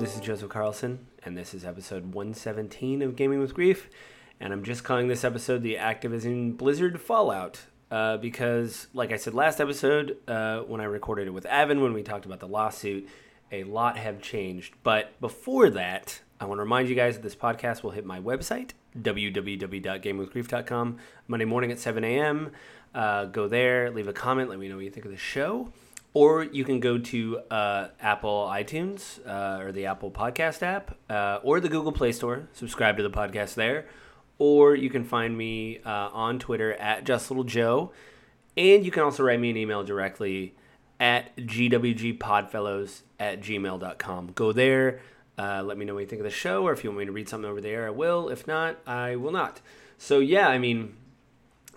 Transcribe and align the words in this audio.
this 0.00 0.14
is 0.14 0.22
Joseph 0.22 0.48
Carlson, 0.48 1.06
and 1.26 1.36
this 1.36 1.52
is 1.52 1.62
episode 1.66 2.14
117 2.14 3.02
of 3.02 3.16
Gaming 3.16 3.38
with 3.38 3.52
Grief. 3.52 3.90
And 4.40 4.50
I'm 4.50 4.64
just 4.64 4.82
calling 4.82 5.08
this 5.08 5.24
episode 5.24 5.62
the 5.62 5.74
Activision 5.74 6.56
Blizzard 6.56 6.98
Fallout 6.98 7.66
uh, 7.90 8.16
because, 8.16 8.86
like 8.94 9.12
I 9.12 9.16
said 9.16 9.34
last 9.34 9.60
episode, 9.60 10.16
uh, 10.26 10.60
when 10.60 10.80
I 10.80 10.84
recorded 10.84 11.26
it 11.26 11.32
with 11.32 11.44
Avin, 11.44 11.82
when 11.82 11.92
we 11.92 12.02
talked 12.02 12.24
about 12.24 12.40
the 12.40 12.48
lawsuit, 12.48 13.06
a 13.52 13.64
lot 13.64 13.98
have 13.98 14.22
changed. 14.22 14.72
But 14.82 15.20
before 15.20 15.68
that, 15.68 16.22
I 16.40 16.46
want 16.46 16.60
to 16.60 16.62
remind 16.62 16.88
you 16.88 16.94
guys 16.94 17.16
that 17.16 17.22
this 17.22 17.36
podcast 17.36 17.82
will 17.82 17.90
hit 17.90 18.06
my 18.06 18.20
website, 18.20 18.70
www.gamewithgrief.com, 18.98 20.96
Monday 21.28 21.44
morning 21.44 21.72
at 21.72 21.78
7 21.78 22.02
a.m. 22.04 22.52
Uh, 22.94 23.26
go 23.26 23.48
there, 23.48 23.90
leave 23.90 24.08
a 24.08 24.14
comment, 24.14 24.48
let 24.48 24.58
me 24.58 24.66
know 24.66 24.76
what 24.76 24.84
you 24.84 24.90
think 24.90 25.04
of 25.04 25.12
the 25.12 25.18
show. 25.18 25.70
Or 26.12 26.42
you 26.42 26.64
can 26.64 26.80
go 26.80 26.98
to 26.98 27.38
uh, 27.50 27.88
Apple 28.00 28.48
iTunes 28.50 29.24
uh, 29.26 29.62
or 29.62 29.70
the 29.70 29.86
Apple 29.86 30.10
Podcast 30.10 30.62
app 30.62 30.96
uh, 31.08 31.38
or 31.42 31.60
the 31.60 31.68
Google 31.68 31.92
Play 31.92 32.10
Store. 32.12 32.48
Subscribe 32.52 32.96
to 32.96 33.02
the 33.02 33.10
podcast 33.10 33.54
there. 33.54 33.86
Or 34.38 34.74
you 34.74 34.90
can 34.90 35.04
find 35.04 35.36
me 35.36 35.78
uh, 35.84 36.08
on 36.12 36.38
Twitter 36.38 36.72
at 36.72 37.04
JustLittleJoe. 37.04 37.90
And 38.56 38.84
you 38.84 38.90
can 38.90 39.04
also 39.04 39.22
write 39.22 39.38
me 39.38 39.50
an 39.50 39.56
email 39.56 39.84
directly 39.84 40.54
at 40.98 41.36
gwgpodfellows 41.36 43.02
at 43.18 43.40
gmail.com. 43.40 44.32
Go 44.34 44.52
there. 44.52 45.00
Uh, 45.38 45.62
let 45.62 45.78
me 45.78 45.84
know 45.84 45.94
what 45.94 46.00
you 46.00 46.06
think 46.06 46.20
of 46.20 46.24
the 46.24 46.30
show, 46.30 46.66
or 46.66 46.72
if 46.72 46.84
you 46.84 46.90
want 46.90 46.98
me 46.98 47.06
to 47.06 47.12
read 47.12 47.26
something 47.26 47.50
over 47.50 47.62
there, 47.62 47.86
I 47.86 47.90
will. 47.90 48.28
If 48.28 48.46
not, 48.46 48.78
I 48.86 49.16
will 49.16 49.32
not. 49.32 49.62
So, 49.96 50.18
yeah, 50.18 50.48
I 50.48 50.58
mean, 50.58 50.94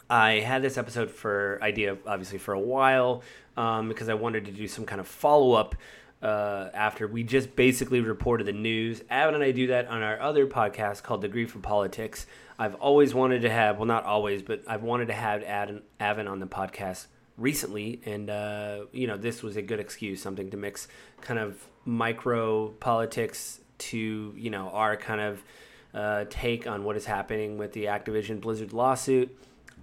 I 0.09 0.39
had 0.39 0.61
this 0.61 0.77
episode 0.77 1.11
for 1.11 1.59
idea 1.61 1.97
obviously 2.05 2.37
for 2.37 2.53
a 2.53 2.59
while 2.59 3.23
um, 3.57 3.87
because 3.89 4.09
I 4.09 4.13
wanted 4.13 4.45
to 4.45 4.51
do 4.51 4.67
some 4.67 4.85
kind 4.85 5.01
of 5.01 5.07
follow 5.07 5.53
up 5.53 5.75
uh, 6.21 6.69
after 6.73 7.07
we 7.07 7.23
just 7.23 7.55
basically 7.55 7.99
reported 7.99 8.47
the 8.47 8.53
news. 8.53 9.03
Avin 9.09 9.35
and 9.35 9.43
I 9.43 9.51
do 9.51 9.67
that 9.67 9.87
on 9.87 10.01
our 10.01 10.19
other 10.21 10.47
podcast 10.47 11.03
called 11.03 11.21
The 11.21 11.27
Grief 11.27 11.53
of 11.53 11.61
Politics. 11.61 12.25
I've 12.57 12.75
always 12.75 13.13
wanted 13.13 13.41
to 13.41 13.49
have, 13.49 13.77
well, 13.77 13.85
not 13.85 14.05
always, 14.05 14.41
but 14.41 14.63
I've 14.67 14.83
wanted 14.83 15.07
to 15.07 15.13
have 15.13 15.43
Avin, 15.43 15.81
Avin 15.99 16.27
on 16.27 16.39
the 16.39 16.45
podcast 16.45 17.07
recently, 17.37 17.99
and 18.05 18.29
uh, 18.29 18.85
you 18.91 19.07
know 19.07 19.17
this 19.17 19.43
was 19.43 19.57
a 19.57 19.61
good 19.61 19.79
excuse, 19.79 20.21
something 20.21 20.51
to 20.51 20.57
mix 20.57 20.87
kind 21.21 21.39
of 21.39 21.67
micro 21.85 22.69
politics 22.69 23.59
to 23.77 24.33
you 24.37 24.49
know 24.49 24.69
our 24.69 24.95
kind 24.95 25.19
of 25.19 25.43
uh, 25.93 26.25
take 26.29 26.67
on 26.67 26.83
what 26.83 26.95
is 26.95 27.05
happening 27.05 27.57
with 27.57 27.73
the 27.73 27.85
Activision 27.85 28.39
Blizzard 28.39 28.71
lawsuit 28.71 29.35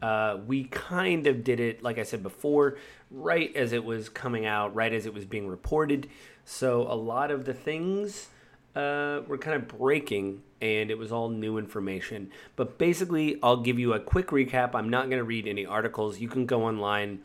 uh, 0.03 0.39
we 0.47 0.65
kind 0.65 1.27
of 1.27 1.45
did 1.45 1.61
it, 1.61 1.83
like 1.83 1.99
I 1.99 2.05
said 2.05 2.23
before, 2.23 2.77
right 3.11 3.55
as 3.55 3.73
it 3.73 3.85
was 3.85 4.09
coming 4.09 4.47
out, 4.47 4.75
right 4.75 4.93
as 4.93 5.07
it 5.07 5.13
was 5.13 5.25
being 5.25 5.47
reported. 5.47 6.09
So 6.45 6.83
a 6.83 6.95
lot 6.95 7.31
of 7.31 7.45
the 7.45 7.55
things 7.55 8.29
uh, 8.75 9.21
were 9.27 9.39
kind 9.39 9.57
of 9.57 9.69
breaking, 9.69 10.43
and 10.61 10.91
it 10.91 10.99
was 10.99 11.13
all 11.13 11.29
new 11.29 11.59
information. 11.59 12.31
But 12.57 12.79
basically, 12.79 13.39
I'll 13.43 13.59
give 13.59 13.79
you 13.79 13.93
a 13.93 14.01
quick 14.01 14.29
recap. 14.29 14.75
I'm 14.75 14.89
not 14.89 15.07
going 15.07 15.19
to 15.19 15.25
read 15.25 15.47
any 15.47 15.67
articles. 15.67 16.19
You 16.19 16.29
can 16.29 16.47
go 16.47 16.65
online. 16.65 17.21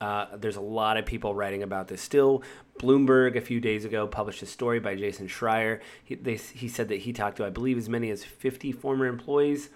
Uh, 0.00 0.36
there's 0.36 0.56
a 0.56 0.60
lot 0.60 0.96
of 0.96 1.06
people 1.06 1.34
writing 1.34 1.62
about 1.62 1.88
this 1.88 2.02
still. 2.02 2.42
Bloomberg 2.78 3.36
a 3.36 3.40
few 3.40 3.58
days 3.58 3.84
ago 3.84 4.06
published 4.06 4.42
a 4.42 4.46
story 4.46 4.78
by 4.78 4.94
Jason 4.94 5.26
Schreier. 5.26 5.80
He, 6.04 6.14
they, 6.14 6.36
he 6.36 6.68
said 6.68 6.88
that 6.88 7.00
he 7.00 7.12
talked 7.12 7.38
to, 7.38 7.46
I 7.46 7.50
believe, 7.50 7.78
as 7.78 7.88
many 7.88 8.10
as 8.10 8.22
50 8.22 8.70
former 8.72 9.06
employees 9.06 9.70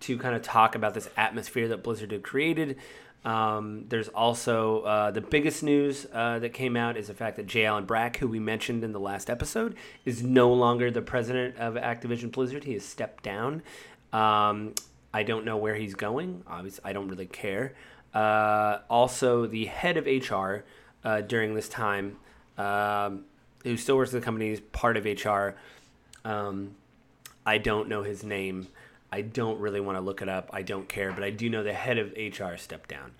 to 0.00 0.18
kind 0.18 0.34
of 0.34 0.42
talk 0.42 0.74
about 0.74 0.94
this 0.94 1.08
atmosphere 1.16 1.68
that 1.68 1.82
Blizzard 1.82 2.12
had 2.12 2.22
created. 2.22 2.76
Um, 3.24 3.84
there's 3.88 4.08
also 4.08 4.82
uh, 4.82 5.10
the 5.10 5.20
biggest 5.20 5.62
news 5.62 6.06
uh, 6.12 6.38
that 6.38 6.52
came 6.52 6.76
out 6.76 6.96
is 6.96 7.08
the 7.08 7.14
fact 7.14 7.36
that 7.36 7.46
J. 7.46 7.64
Allen 7.64 7.84
Brack, 7.84 8.18
who 8.18 8.28
we 8.28 8.38
mentioned 8.38 8.84
in 8.84 8.92
the 8.92 9.00
last 9.00 9.28
episode, 9.28 9.74
is 10.04 10.22
no 10.22 10.52
longer 10.52 10.90
the 10.90 11.02
president 11.02 11.56
of 11.56 11.74
Activision 11.74 12.30
Blizzard. 12.30 12.64
He 12.64 12.74
has 12.74 12.84
stepped 12.84 13.24
down. 13.24 13.62
Um, 14.12 14.74
I 15.12 15.24
don't 15.24 15.44
know 15.44 15.56
where 15.56 15.74
he's 15.74 15.94
going. 15.94 16.42
Obviously, 16.46 16.84
I 16.84 16.92
don't 16.92 17.08
really 17.08 17.26
care. 17.26 17.74
Uh, 18.14 18.78
also, 18.88 19.46
the 19.46 19.66
head 19.66 19.96
of 19.96 20.06
HR 20.06 20.64
uh, 21.04 21.20
during 21.22 21.54
this 21.54 21.68
time, 21.68 22.16
um, 22.56 23.24
who 23.64 23.76
still 23.76 23.96
works 23.96 24.14
at 24.14 24.20
the 24.20 24.24
company, 24.24 24.50
is 24.50 24.60
part 24.60 24.96
of 24.96 25.04
HR. 25.04 25.56
Um, 26.24 26.76
I 27.44 27.58
don't 27.58 27.88
know 27.88 28.02
his 28.02 28.22
name. 28.22 28.68
I 29.10 29.22
don't 29.22 29.58
really 29.58 29.80
want 29.80 29.96
to 29.96 30.00
look 30.00 30.22
it 30.22 30.28
up. 30.28 30.50
I 30.52 30.62
don't 30.62 30.88
care, 30.88 31.12
but 31.12 31.22
I 31.22 31.30
do 31.30 31.48
know 31.48 31.62
the 31.62 31.72
head 31.72 31.98
of 31.98 32.12
HR 32.16 32.56
stepped 32.56 32.88
down. 32.88 33.12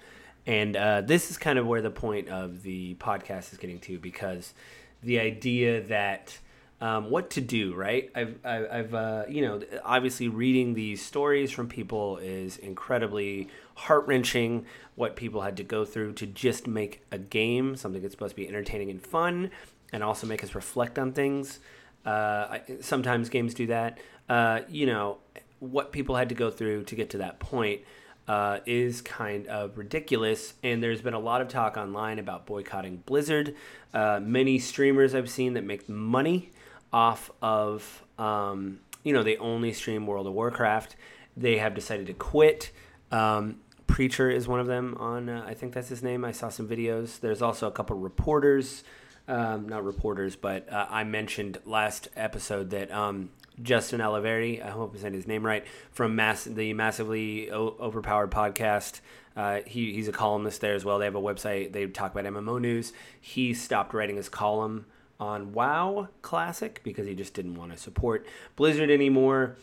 And 0.47 0.77
uh, 0.77 1.01
this 1.03 1.31
is 1.31 1.37
kind 1.39 1.59
of 1.59 1.67
where 1.67 1.83
the 1.83 1.91
point 1.91 2.29
of 2.29 2.63
the 2.63 2.95
podcast 2.95 3.53
is 3.53 3.59
getting 3.59 3.81
to 3.81 3.99
because 3.99 4.55
the 5.03 5.21
idea 5.21 5.83
that 5.83 6.39
um, 6.81 7.11
what 7.11 7.31
to 7.31 7.41
do, 7.41 7.75
right? 7.75 8.11
I've, 8.15 8.39
I've, 8.45 8.95
uh, 8.95 9.25
you 9.29 9.43
know, 9.43 9.61
obviously 9.85 10.29
reading 10.29 10.75
these 10.75 11.05
stories 11.05 11.51
from 11.51 11.69
people 11.69 12.19
is 12.19 12.57
incredibly 12.57 13.49
heart 13.75 14.07
wrenching. 14.07 14.65
What 14.95 15.17
people 15.17 15.43
had 15.43 15.57
to 15.57 15.65
go 15.65 15.85
through 15.85 16.13
to 16.15 16.27
just 16.27 16.67
make 16.67 17.03
a 17.11 17.19
game, 17.19 17.77
something 17.77 18.01
that's 18.01 18.15
supposed 18.15 18.33
to 18.33 18.37
be 18.37 18.47
entertaining 18.47 18.91
and 18.91 19.03
fun, 19.03 19.51
and 19.93 20.05
also 20.05 20.27
make 20.27 20.45
us 20.45 20.55
reflect 20.55 20.99
on 20.99 21.13
things. 21.13 21.59
Uh, 22.07 22.11
I, 22.11 22.63
sometimes 22.81 23.29
games 23.29 23.55
do 23.55 23.67
that. 23.67 23.99
Uh, 24.29 24.61
you 24.69 24.87
know, 24.87 25.19
what 25.61 25.93
people 25.93 26.17
had 26.17 26.29
to 26.29 26.35
go 26.35 26.51
through 26.51 26.85
to 26.85 26.95
get 26.95 27.11
to 27.11 27.19
that 27.19 27.39
point 27.41 27.83
uh, 28.29 28.59
is 28.67 29.01
kind 29.01 29.47
of 29.47 29.79
ridiculous. 29.79 30.55
And 30.63 30.83
there's 30.83 31.01
been 31.01 31.15
a 31.15 31.19
lot 31.19 31.41
of 31.41 31.49
talk 31.49 31.77
online 31.77 32.19
about 32.19 32.47
boycotting 32.47 33.03
Blizzard. 33.07 33.55
Uh, 33.95 34.21
many 34.23 34.59
streamers 34.59 35.15
I've 35.15 35.31
seen 35.31 35.55
that 35.55 35.65
make 35.65 35.89
money 35.89 36.51
off 36.93 37.31
of, 37.41 38.05
um, 38.19 38.81
you 39.03 39.13
know, 39.13 39.23
they 39.23 39.37
only 39.39 39.73
stream 39.73 40.07
World 40.07 40.27
of 40.27 40.35
Warcraft. 40.35 40.97
They 41.37 41.59
have 41.59 41.75
decided 41.75 42.07
to 42.07 42.15
quit. 42.15 42.71
Um, 43.11 43.61
Preacher 43.87 44.31
is 44.31 44.47
one 44.47 44.61
of 44.61 44.67
them 44.67 44.95
on, 44.99 45.31
uh, 45.31 45.45
I 45.47 45.55
think 45.55 45.73
that's 45.73 45.89
his 45.89 46.03
name. 46.03 46.25
I 46.25 46.33
saw 46.33 46.51
some 46.51 46.69
videos. 46.69 47.21
There's 47.21 47.41
also 47.41 47.67
a 47.67 47.71
couple 47.71 47.97
reporters. 47.97 48.85
Um, 49.27 49.69
not 49.69 49.85
reporters, 49.85 50.37
but 50.37 50.71
uh, 50.73 50.87
I 50.89 51.05
mentioned 51.05 51.59
last 51.65 52.09
episode 52.17 52.71
that 52.71 52.91
um, 52.91 53.31
Justin 53.63 54.01
Oliveri, 54.01 54.65
I 54.65 54.71
hope 54.71 54.95
I 54.95 54.99
said 54.99 55.15
his 55.15 55.27
name 55.27 55.45
right, 55.45 55.67
from 55.91 56.17
Mass, 56.17 56.45
the 56.45 56.73
massively 56.75 57.51
o- 57.51 57.77
overpowered 57.81 58.31
podcast. 58.31 59.01
Uh, 59.37 59.61
he, 59.67 59.93
he's 59.93 60.09
a 60.09 60.13
columnist 60.13 60.61
there 60.61 60.75
as 60.75 60.85
well. 60.85 60.99
They 60.99 61.05
have 61.05 61.15
a 61.15 61.21
website. 61.21 61.73
They 61.73 61.87
talk 61.87 62.13
about 62.13 62.25
MMO 62.25 62.61
news. 62.61 62.93
He 63.21 63.55
stopped 63.55 63.95
writing 63.95 64.17
his 64.17 64.29
column 64.29 64.87
on 65.21 65.53
WoW 65.53 66.09
Classic 66.23 66.81
because 66.83 67.07
he 67.07 67.15
just 67.15 67.35
didn't 67.35 67.55
want 67.55 67.73
to 67.73 67.79
support 67.79 68.27
Blizzard 68.57 68.91
anymore. 68.91 69.57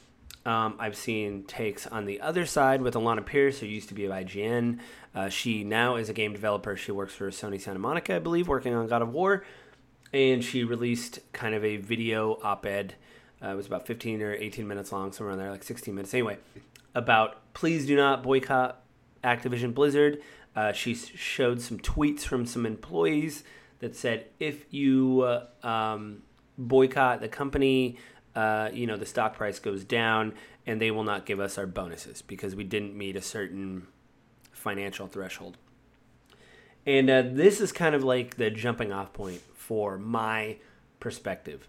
Um, 0.46 0.76
I've 0.78 0.96
seen 0.96 1.44
takes 1.44 1.88
on 1.88 2.06
the 2.06 2.22
other 2.22 2.46
side 2.46 2.82
with 2.82 2.94
Alanah 2.94 3.26
Pearce, 3.26 3.60
who 3.60 3.66
used 3.66 3.90
to 3.90 3.96
be 3.96 4.06
of 4.06 4.12
IGN. 4.12 4.80
Uh, 5.14 5.30
she 5.30 5.64
now 5.64 5.96
is 5.96 6.08
a 6.08 6.14
game 6.14 6.34
developer. 6.34 6.76
She 6.76 6.92
works 6.92 7.14
for 7.14 7.32
Sony 7.32 7.60
Santa 7.60 7.80
Monica, 7.80 8.16
I 8.16 8.20
believe, 8.20 8.48
working 8.48 8.74
on 8.74 8.88
God 8.88 9.02
of 9.02 9.12
War. 9.12 9.44
And 10.14 10.44
she 10.44 10.64
released 10.64 11.20
kind 11.34 11.56
of 11.56 11.66
a 11.66 11.78
video 11.78 12.40
op 12.44 12.66
ed 12.66 12.96
uh, 13.46 13.50
it 13.50 13.56
was 13.56 13.68
about 13.68 13.86
15 13.86 14.22
or 14.22 14.34
18 14.34 14.68
minutes 14.68 14.92
long, 14.92 15.12
somewhere 15.12 15.32
around 15.32 15.40
there, 15.40 15.52
like 15.52 15.64
16 15.64 15.94
minutes. 15.94 16.14
Anyway, 16.14 16.38
about 16.96 17.54
please 17.54 17.86
do 17.86 17.96
not 17.96 18.24
boycott 18.24 18.82
Activision 19.24 19.74
Blizzard. 19.74 20.22
Uh, 20.56 20.72
she 20.72 20.96
showed 20.96 21.62
some 21.62 21.78
tweets 21.78 22.22
from 22.22 22.46
some 22.46 22.66
employees 22.66 23.44
that 23.80 23.96
said 23.96 24.28
if 24.40 24.74
you 24.74 25.22
uh, 25.22 25.68
um, 25.68 26.24
boycott 26.58 27.22
the 27.22 27.28
company, 27.28 27.98
uh, 28.36 28.70
you 28.74 28.88
know 28.88 28.98
the 28.98 29.06
stock 29.06 29.36
price 29.36 29.60
goes 29.60 29.84
down, 29.84 30.34
and 30.66 30.82
they 30.82 30.92
will 30.92 31.04
not 31.04 31.26
give 31.26 31.40
us 31.40 31.58
our 31.58 31.68
bonuses 31.68 32.22
because 32.22 32.56
we 32.56 32.64
didn't 32.64 32.98
meet 32.98 33.16
a 33.16 33.22
certain 33.22 33.86
financial 34.52 35.08
threshold. 35.08 35.58
And 36.88 37.10
uh, 37.10 37.24
this 37.26 37.62
is 37.62 37.72
kind 37.72 37.96
of 37.96 38.04
like 38.04 38.38
the 38.38 38.50
jumping 38.50 38.92
off 38.92 39.12
point 39.12 39.42
for 39.56 39.98
my 39.98 40.58
perspective. 41.00 41.68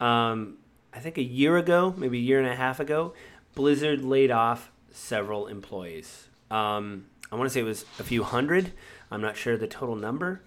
Um, 0.00 0.58
I 0.92 0.98
think 0.98 1.18
a 1.18 1.22
year 1.22 1.56
ago, 1.56 1.94
maybe 1.96 2.18
a 2.18 2.22
year 2.22 2.40
and 2.40 2.48
a 2.48 2.56
half 2.56 2.80
ago, 2.80 3.14
Blizzard 3.54 4.04
laid 4.04 4.30
off 4.30 4.70
several 4.90 5.46
employees. 5.46 6.28
Um, 6.50 7.06
I 7.30 7.36
want 7.36 7.48
to 7.48 7.52
say 7.52 7.60
it 7.60 7.64
was 7.64 7.84
a 7.98 8.04
few 8.04 8.24
hundred. 8.24 8.72
I'm 9.10 9.20
not 9.20 9.36
sure 9.36 9.56
the 9.56 9.68
total 9.68 9.96
number, 9.96 10.42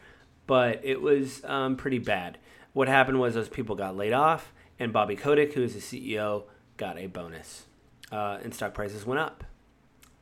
but 0.48 0.82
it 0.84 1.02
was 1.02 1.44
um, 1.46 1.76
pretty 1.76 2.00
bad. 2.00 2.38
What 2.74 2.88
happened 2.88 3.20
was 3.20 3.34
those 3.36 3.50
people 3.50 3.76
got 3.76 3.96
laid 3.96 4.14
off, 4.14 4.52
and 4.80 4.92
Bobby 4.92 5.16
Kotick, 5.16 5.54
who 5.54 5.64
is 5.64 5.74
the 5.74 5.80
CEO, 5.80 6.44
got 6.78 6.98
a 6.98 7.08
bonus, 7.08 7.66
uh, 8.12 8.40
and 8.44 8.54
stock 8.54 8.74
prices 8.74 9.06
went 9.06 9.20
up. 9.20 9.44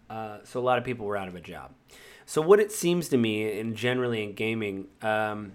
Uh, 0.10 0.40
so 0.44 0.60
a 0.60 0.62
lot 0.62 0.78
of 0.78 0.84
people 0.84 1.06
were 1.06 1.18
out 1.18 1.28
of 1.28 1.36
a 1.36 1.42
job. 1.42 1.72
So 2.26 2.42
what 2.42 2.60
it 2.60 2.72
seems 2.72 3.10
to 3.10 3.18
me, 3.18 3.60
and 3.60 3.76
generally 3.76 4.24
in 4.24 4.34
gaming, 4.34 4.88
um, 5.02 5.54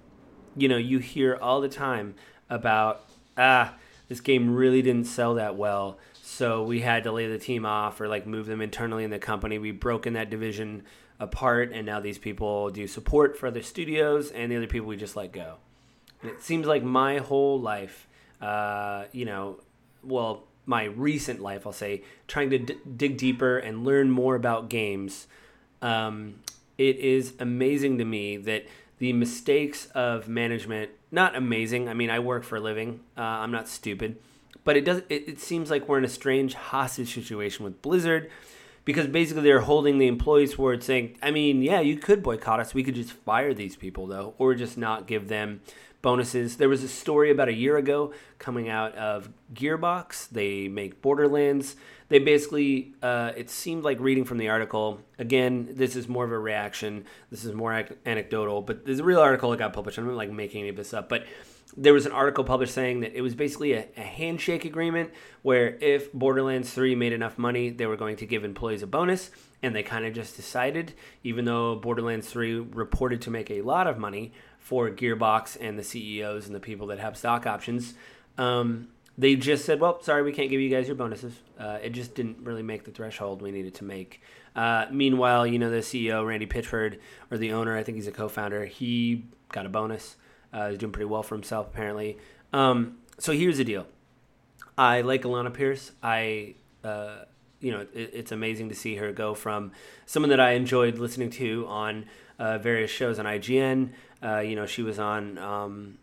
you 0.57 0.69
know, 0.69 0.77
you 0.77 0.99
hear 0.99 1.39
all 1.41 1.61
the 1.61 1.69
time 1.69 2.15
about 2.49 3.05
ah 3.37 3.75
this 4.09 4.21
game 4.21 4.55
really 4.55 4.83
didn't 4.83 5.07
sell 5.07 5.35
that 5.35 5.57
well. 5.57 5.99
So 6.23 6.63
we 6.63 6.81
had 6.81 7.05
to 7.05 7.13
lay 7.13 7.29
the 7.29 7.39
team 7.39 7.65
off 7.65 8.01
or 8.01 8.09
like 8.09 8.27
move 8.27 8.47
them 8.47 8.61
internally 8.61 9.05
in 9.05 9.11
the 9.11 9.19
company. 9.19 9.59
We've 9.59 9.79
broken 9.79 10.15
that 10.15 10.31
division 10.31 10.83
apart, 11.19 11.73
and 11.73 11.87
now 11.87 12.01
these 12.01 12.19
people 12.19 12.71
do 12.71 12.87
support 12.87 13.39
for 13.39 13.47
other 13.47 13.63
studios, 13.63 14.31
and 14.31 14.53
the 14.53 14.57
other 14.57 14.67
people 14.67 14.89
we 14.89 14.97
just 14.97 15.17
let 15.17 15.33
go. 15.33 15.57
And 16.23 16.31
it 16.31 16.43
seems 16.43 16.67
like 16.67 16.83
my 16.83 17.19
whole 17.19 17.61
life 17.61 18.07
uh, 18.41 19.05
you 19.13 19.25
know, 19.25 19.59
well, 20.03 20.45
my 20.67 20.85
recent 20.85 21.41
life, 21.41 21.67
I'll 21.67 21.73
say, 21.73 22.03
trying 22.27 22.51
to 22.51 22.59
d- 22.59 22.79
dig 22.97 23.17
deeper 23.17 23.59
and 23.59 23.85
learn 23.85 24.11
more 24.11 24.35
about 24.35 24.69
games, 24.69 25.27
um, 25.81 26.41
it 26.77 26.97
is 26.97 27.35
amazing 27.39 27.99
to 27.99 28.05
me 28.05 28.37
that 28.37 28.67
the 28.99 29.13
mistakes 29.13 29.87
of 29.95 30.29
management, 30.29 30.91
not 31.11 31.37
amazing. 31.37 31.89
I 31.89 31.95
mean, 31.95 32.11
I 32.11 32.19
work 32.19 32.45
for 32.45 32.57
a 32.57 32.61
living. 32.61 33.01
Uh, 33.17 33.23
I'm 33.23 33.53
not 33.53 33.69
stupid, 33.69 34.17
but 34.65 34.77
it 34.77 34.85
does. 34.85 35.03
It, 35.09 35.29
it 35.29 35.41
seems 35.41 35.71
like 35.71 35.89
we're 35.89 35.99
in 35.99 36.05
a 36.05 36.09
strange 36.09 36.55
hostage 36.55 37.13
situation 37.15 37.65
with 37.65 37.83
Blizzard 37.83 38.31
because 38.87 39.07
basically 39.09 39.43
they're 39.43 39.61
holding 39.61 39.99
the 39.99 40.07
employees 40.07 40.55
forward 40.55 40.83
saying, 40.83 41.19
I 41.21 41.31
mean, 41.31 41.61
yeah, 41.63 41.81
you 41.81 41.97
could 41.97 42.23
boycott 42.23 42.61
us. 42.61 42.73
We 42.73 42.85
could 42.85 42.95
just 42.95 43.13
fire 43.13 43.53
these 43.53 43.77
people, 43.77 44.07
though, 44.07 44.35
or 44.39 44.55
just 44.55 44.79
not 44.79 45.07
give 45.07 45.29
them 45.29 45.61
bonuses. 46.03 46.57
There 46.57 46.69
was 46.69 46.85
a 46.85 46.89
story 46.89 47.33
about 47.33 47.49
a 47.49 47.53
year 47.53 47.77
ago 47.77 48.13
coming 48.39 48.69
out 48.69 48.95
of 48.95 49.29
Gearbox. 49.53 50.29
They 50.29 50.69
make 50.69 51.03
Borderlands. 51.03 51.75
They 52.09 52.21
basically, 52.21 52.95
uh, 53.03 53.33
it 53.37 53.51
seemed 53.51 53.83
like 53.83 53.99
reading 53.99 54.25
from 54.25 54.39
the 54.39 54.49
article. 54.49 55.01
Again, 55.19 55.71
this 55.73 55.97
is 55.97 56.09
more 56.09 56.25
of 56.25 56.31
a 56.31 56.39
reaction. 56.39 57.05
This 57.31 57.45
is 57.45 57.53
more 57.53 57.75
ac- 57.75 57.95
anecdotal, 58.05 58.63
but 58.63 58.87
there's 58.87 59.01
a 59.01 59.05
real 59.05 59.21
article 59.21 59.51
that 59.51 59.59
got 59.59 59.73
published. 59.73 59.99
I'm 59.99 60.07
not 60.07 60.15
like 60.15 60.31
making 60.31 60.61
any 60.61 60.69
of 60.69 60.77
this 60.77 60.95
up, 60.95 61.09
but 61.09 61.27
there 61.77 61.93
was 61.93 62.07
an 62.07 62.13
article 62.13 62.45
published 62.45 62.73
saying 62.73 63.01
that 63.01 63.15
it 63.15 63.23
was 63.23 63.35
basically 63.35 63.73
a, 63.73 63.87
a, 63.97 64.03
handshake 64.03 64.65
agreement 64.65 65.11
where 65.43 65.77
if 65.81 66.13
Borderlands 66.13 66.73
3 66.73 66.95
made 66.95 67.13
enough 67.13 67.39
money, 67.39 67.71
they 67.71 67.87
were 67.87 67.97
going 67.97 68.17
to 68.17 68.27
give 68.27 68.45
employees 68.45 68.83
a 68.83 68.87
bonus. 68.87 69.31
And 69.63 69.75
they 69.75 69.83
kind 69.83 70.05
of 70.05 70.15
just 70.15 70.37
decided, 70.37 70.93
even 71.25 71.45
though 71.45 71.75
Borderlands 71.77 72.29
3 72.29 72.61
reported 72.61 73.21
to 73.23 73.31
make 73.31 73.51
a 73.51 73.63
lot 73.63 73.87
of 73.87 73.99
money 73.99 74.33
for 74.59 74.91
Gearbox 74.91 75.57
and 75.61 75.79
the 75.79 75.83
CEOs 75.83 76.47
and 76.47 76.55
the 76.55 76.61
people 76.61 76.87
that 76.89 76.99
have 76.99 77.17
stock 77.17 77.47
options, 77.47 77.95
um, 78.39 78.89
they 79.19 79.35
just 79.37 79.65
said, 79.65 79.81
well, 79.81 80.01
sorry, 80.03 80.23
we 80.23 80.33
can't 80.33 80.51
give 80.51 80.61
you 80.61 80.69
guys 80.69 80.87
your 80.87 80.97
bonuses. 80.97 81.35
Uh, 81.59 81.79
it 81.83 81.91
just 81.91 82.15
didn't 82.15 82.39
really 82.43 82.63
make 82.63 82.85
the 82.85 82.91
threshold 82.91 83.41
we 83.41 83.51
needed 83.51 83.75
to 83.77 83.85
make. 83.85 84.21
Uh, 84.55 84.87
meanwhile, 84.91 85.47
you 85.47 85.59
know, 85.59 85.71
the 85.71 85.79
CEO, 85.79 86.27
Randy 86.27 86.47
Pitchford, 86.47 86.99
or 87.31 87.39
the 87.39 87.53
owner, 87.53 87.77
I 87.77 87.83
think 87.83 87.97
he's 87.97 88.07
a 88.07 88.13
co 88.13 88.29
founder, 88.29 88.67
he 88.67 89.27
got 89.53 89.67
a 89.67 89.69
bonus. 89.69 90.17
Uh, 90.53 90.71
he's 90.71 90.79
doing 90.79 90.93
pretty 90.93 91.07
well 91.07 91.23
for 91.23 91.35
himself, 91.35 91.67
apparently. 91.67 92.19
Um, 92.53 92.99
so 93.19 93.33
here's 93.33 93.59
the 93.59 93.65
deal. 93.65 93.87
I 94.79 95.01
like 95.01 95.23
Alanah 95.23 95.53
Pearce. 95.53 95.93
I, 96.03 96.55
uh, 96.85 97.25
you 97.61 97.73
know, 97.73 97.81
it, 97.81 98.11
it's 98.13 98.33
amazing 98.33 98.69
to 98.69 98.75
see 98.75 98.97
her 98.97 99.13
go 99.13 99.35
from 99.35 99.73
someone 100.05 100.31
that 100.31 100.41
I 100.41 100.53
enjoyed 100.53 100.99
listening 100.99 101.31
to 101.31 101.67
on 101.67 102.07
uh, 102.39 102.59
various 102.59 102.91
shows 102.91 103.19
on 103.19 103.25
IGN. 103.25 103.91
Uh, 104.23 104.39
you 104.39 104.57
know, 104.57 104.67
she 104.67 104.83
was 104.83 104.99
on 104.99 105.39
um, 105.39 105.99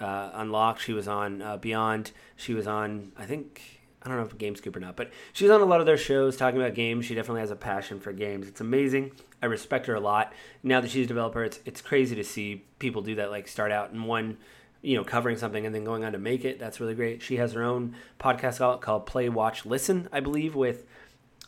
uh, 0.00 0.30
Unlocked. 0.34 0.80
She 0.80 0.92
was 0.92 1.08
on 1.08 1.42
uh, 1.42 1.56
Beyond. 1.56 2.12
She 2.36 2.54
was 2.54 2.66
on, 2.66 3.12
I 3.16 3.24
think, 3.24 3.80
I 4.02 4.08
don't 4.08 4.18
know 4.18 4.24
if 4.24 4.38
GameScoop 4.38 4.76
or 4.76 4.80
not, 4.80 4.96
but 4.96 5.10
she's 5.32 5.50
on 5.50 5.60
a 5.60 5.64
lot 5.64 5.80
of 5.80 5.86
their 5.86 5.96
shows 5.96 6.36
talking 6.36 6.60
about 6.60 6.74
games. 6.74 7.04
She 7.06 7.14
definitely 7.14 7.40
has 7.40 7.50
a 7.50 7.56
passion 7.56 7.98
for 7.98 8.12
games. 8.12 8.46
It's 8.46 8.60
amazing. 8.60 9.12
I 9.42 9.46
respect 9.46 9.86
her 9.86 9.94
a 9.94 10.00
lot. 10.00 10.32
Now 10.62 10.80
that 10.80 10.90
she's 10.90 11.06
a 11.06 11.08
developer, 11.08 11.44
it's 11.44 11.60
it's 11.64 11.80
crazy 11.80 12.14
to 12.16 12.24
see 12.24 12.64
people 12.78 13.02
do 13.02 13.16
that. 13.16 13.30
Like 13.30 13.48
start 13.48 13.72
out 13.72 13.90
in 13.92 14.04
one, 14.04 14.38
you 14.80 14.96
know, 14.96 15.04
covering 15.04 15.36
something 15.36 15.66
and 15.66 15.74
then 15.74 15.84
going 15.84 16.04
on 16.04 16.12
to 16.12 16.18
make 16.18 16.44
it. 16.44 16.58
That's 16.58 16.80
really 16.80 16.94
great. 16.94 17.20
She 17.20 17.36
has 17.36 17.52
her 17.52 17.62
own 17.62 17.96
podcast 18.20 18.80
called 18.80 19.06
Play, 19.06 19.28
Watch, 19.28 19.66
Listen, 19.66 20.08
I 20.12 20.20
believe, 20.20 20.54
with 20.54 20.86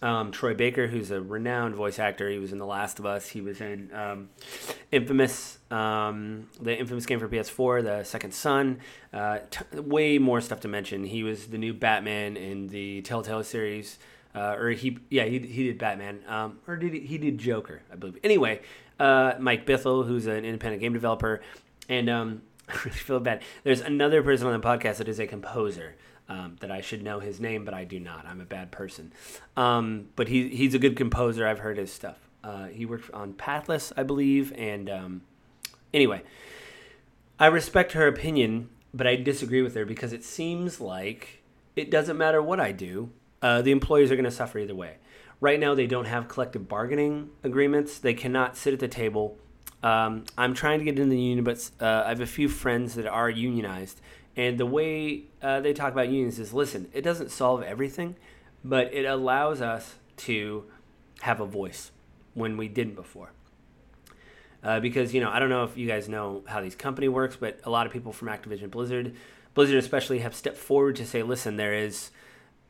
um, 0.02 0.30
Troy 0.30 0.54
Baker, 0.54 0.86
who's 0.86 1.10
a 1.10 1.20
renowned 1.20 1.74
voice 1.74 1.98
actor. 1.98 2.30
He 2.30 2.38
was 2.38 2.52
in 2.52 2.58
The 2.58 2.66
Last 2.66 2.98
of 2.98 3.06
Us. 3.06 3.28
He 3.28 3.40
was 3.40 3.60
in 3.60 3.90
um, 3.92 4.28
Infamous, 4.92 5.58
um, 5.70 6.48
the 6.60 6.78
infamous 6.78 7.06
game 7.06 7.18
for 7.18 7.28
PS4, 7.28 7.82
The 7.82 8.04
Second 8.04 8.32
Son. 8.32 8.78
Uh, 9.12 9.38
t- 9.50 9.80
way 9.80 10.18
more 10.18 10.40
stuff 10.40 10.60
to 10.60 10.68
mention. 10.68 11.04
He 11.04 11.22
was 11.22 11.46
the 11.48 11.58
new 11.58 11.74
Batman 11.74 12.36
in 12.36 12.68
the 12.68 13.02
Telltale 13.02 13.42
series. 13.42 13.98
Uh, 14.34 14.54
or 14.58 14.70
he, 14.70 14.98
yeah, 15.10 15.24
he, 15.24 15.38
he 15.40 15.64
did 15.64 15.78
Batman, 15.78 16.20
um, 16.28 16.58
or 16.68 16.76
did 16.76 16.92
he, 16.92 17.00
he 17.00 17.18
did 17.18 17.38
Joker, 17.38 17.80
I 17.90 17.96
believe. 17.96 18.18
Anyway, 18.22 18.60
uh, 19.00 19.32
Mike 19.40 19.66
Bithell, 19.66 20.06
who's 20.06 20.26
an 20.26 20.44
independent 20.44 20.80
game 20.80 20.92
developer, 20.92 21.40
and 21.88 22.08
um, 22.08 22.42
I 22.68 22.74
really 22.84 22.90
feel 22.90 23.20
bad. 23.20 23.42
There's 23.64 23.80
another 23.80 24.22
person 24.22 24.46
on 24.46 24.52
the 24.52 24.64
podcast 24.64 24.98
that 24.98 25.08
is 25.08 25.18
a 25.18 25.26
composer. 25.26 25.96
Um, 26.30 26.56
that 26.60 26.70
I 26.70 26.82
should 26.82 27.02
know 27.02 27.20
his 27.20 27.40
name, 27.40 27.64
but 27.64 27.72
I 27.72 27.84
do 27.84 27.98
not. 27.98 28.26
I'm 28.26 28.42
a 28.42 28.44
bad 28.44 28.70
person. 28.70 29.14
Um, 29.56 30.08
but 30.14 30.28
he, 30.28 30.50
he's 30.50 30.74
a 30.74 30.78
good 30.78 30.94
composer. 30.94 31.46
I've 31.46 31.60
heard 31.60 31.78
his 31.78 31.90
stuff. 31.90 32.18
Uh, 32.44 32.66
he 32.66 32.84
worked 32.84 33.10
on 33.12 33.32
Pathless, 33.32 33.94
I 33.96 34.02
believe. 34.02 34.52
And 34.56 34.90
um, 34.90 35.22
anyway, 35.94 36.22
I 37.38 37.46
respect 37.46 37.92
her 37.92 38.06
opinion, 38.06 38.68
but 38.92 39.06
I 39.06 39.16
disagree 39.16 39.62
with 39.62 39.74
her 39.74 39.86
because 39.86 40.12
it 40.12 40.22
seems 40.22 40.80
like 40.80 41.42
it 41.76 41.90
doesn't 41.90 42.18
matter 42.18 42.42
what 42.42 42.60
I 42.60 42.72
do, 42.72 43.10
uh, 43.40 43.62
the 43.62 43.70
employees 43.70 44.10
are 44.10 44.16
going 44.16 44.24
to 44.24 44.30
suffer 44.30 44.58
either 44.58 44.74
way. 44.74 44.96
Right 45.40 45.60
now, 45.60 45.74
they 45.74 45.86
don't 45.86 46.06
have 46.06 46.26
collective 46.26 46.68
bargaining 46.68 47.30
agreements. 47.44 47.98
They 47.98 48.14
cannot 48.14 48.56
sit 48.56 48.74
at 48.74 48.80
the 48.80 48.88
table. 48.88 49.38
Um, 49.82 50.24
I'm 50.36 50.54
trying 50.54 50.80
to 50.80 50.84
get 50.84 50.98
in 50.98 51.08
the 51.08 51.20
union, 51.20 51.44
but 51.44 51.70
uh, 51.80 52.02
I 52.04 52.08
have 52.08 52.20
a 52.20 52.26
few 52.26 52.48
friends 52.48 52.96
that 52.96 53.06
are 53.06 53.30
unionized. 53.30 54.00
And 54.38 54.56
the 54.56 54.66
way 54.66 55.24
uh, 55.42 55.60
they 55.60 55.72
talk 55.74 55.92
about 55.92 56.06
unions 56.06 56.38
is 56.38 56.54
listen, 56.54 56.88
it 56.94 57.02
doesn't 57.02 57.32
solve 57.32 57.62
everything, 57.64 58.14
but 58.64 58.94
it 58.94 59.04
allows 59.04 59.60
us 59.60 59.96
to 60.18 60.64
have 61.22 61.40
a 61.40 61.44
voice 61.44 61.90
when 62.34 62.56
we 62.56 62.68
didn't 62.68 62.94
before. 62.94 63.32
Uh, 64.62 64.78
because, 64.78 65.12
you 65.12 65.20
know, 65.20 65.28
I 65.28 65.40
don't 65.40 65.50
know 65.50 65.64
if 65.64 65.76
you 65.76 65.88
guys 65.88 66.08
know 66.08 66.44
how 66.46 66.60
these 66.60 66.76
company 66.76 67.08
works, 67.08 67.36
but 67.36 67.58
a 67.64 67.70
lot 67.70 67.86
of 67.86 67.92
people 67.92 68.12
from 68.12 68.28
Activision 68.28 68.70
Blizzard, 68.70 69.14
Blizzard 69.54 69.76
especially, 69.76 70.20
have 70.20 70.36
stepped 70.36 70.56
forward 70.56 70.94
to 70.96 71.06
say, 71.06 71.24
listen, 71.24 71.56
there 71.56 71.74
is 71.74 72.10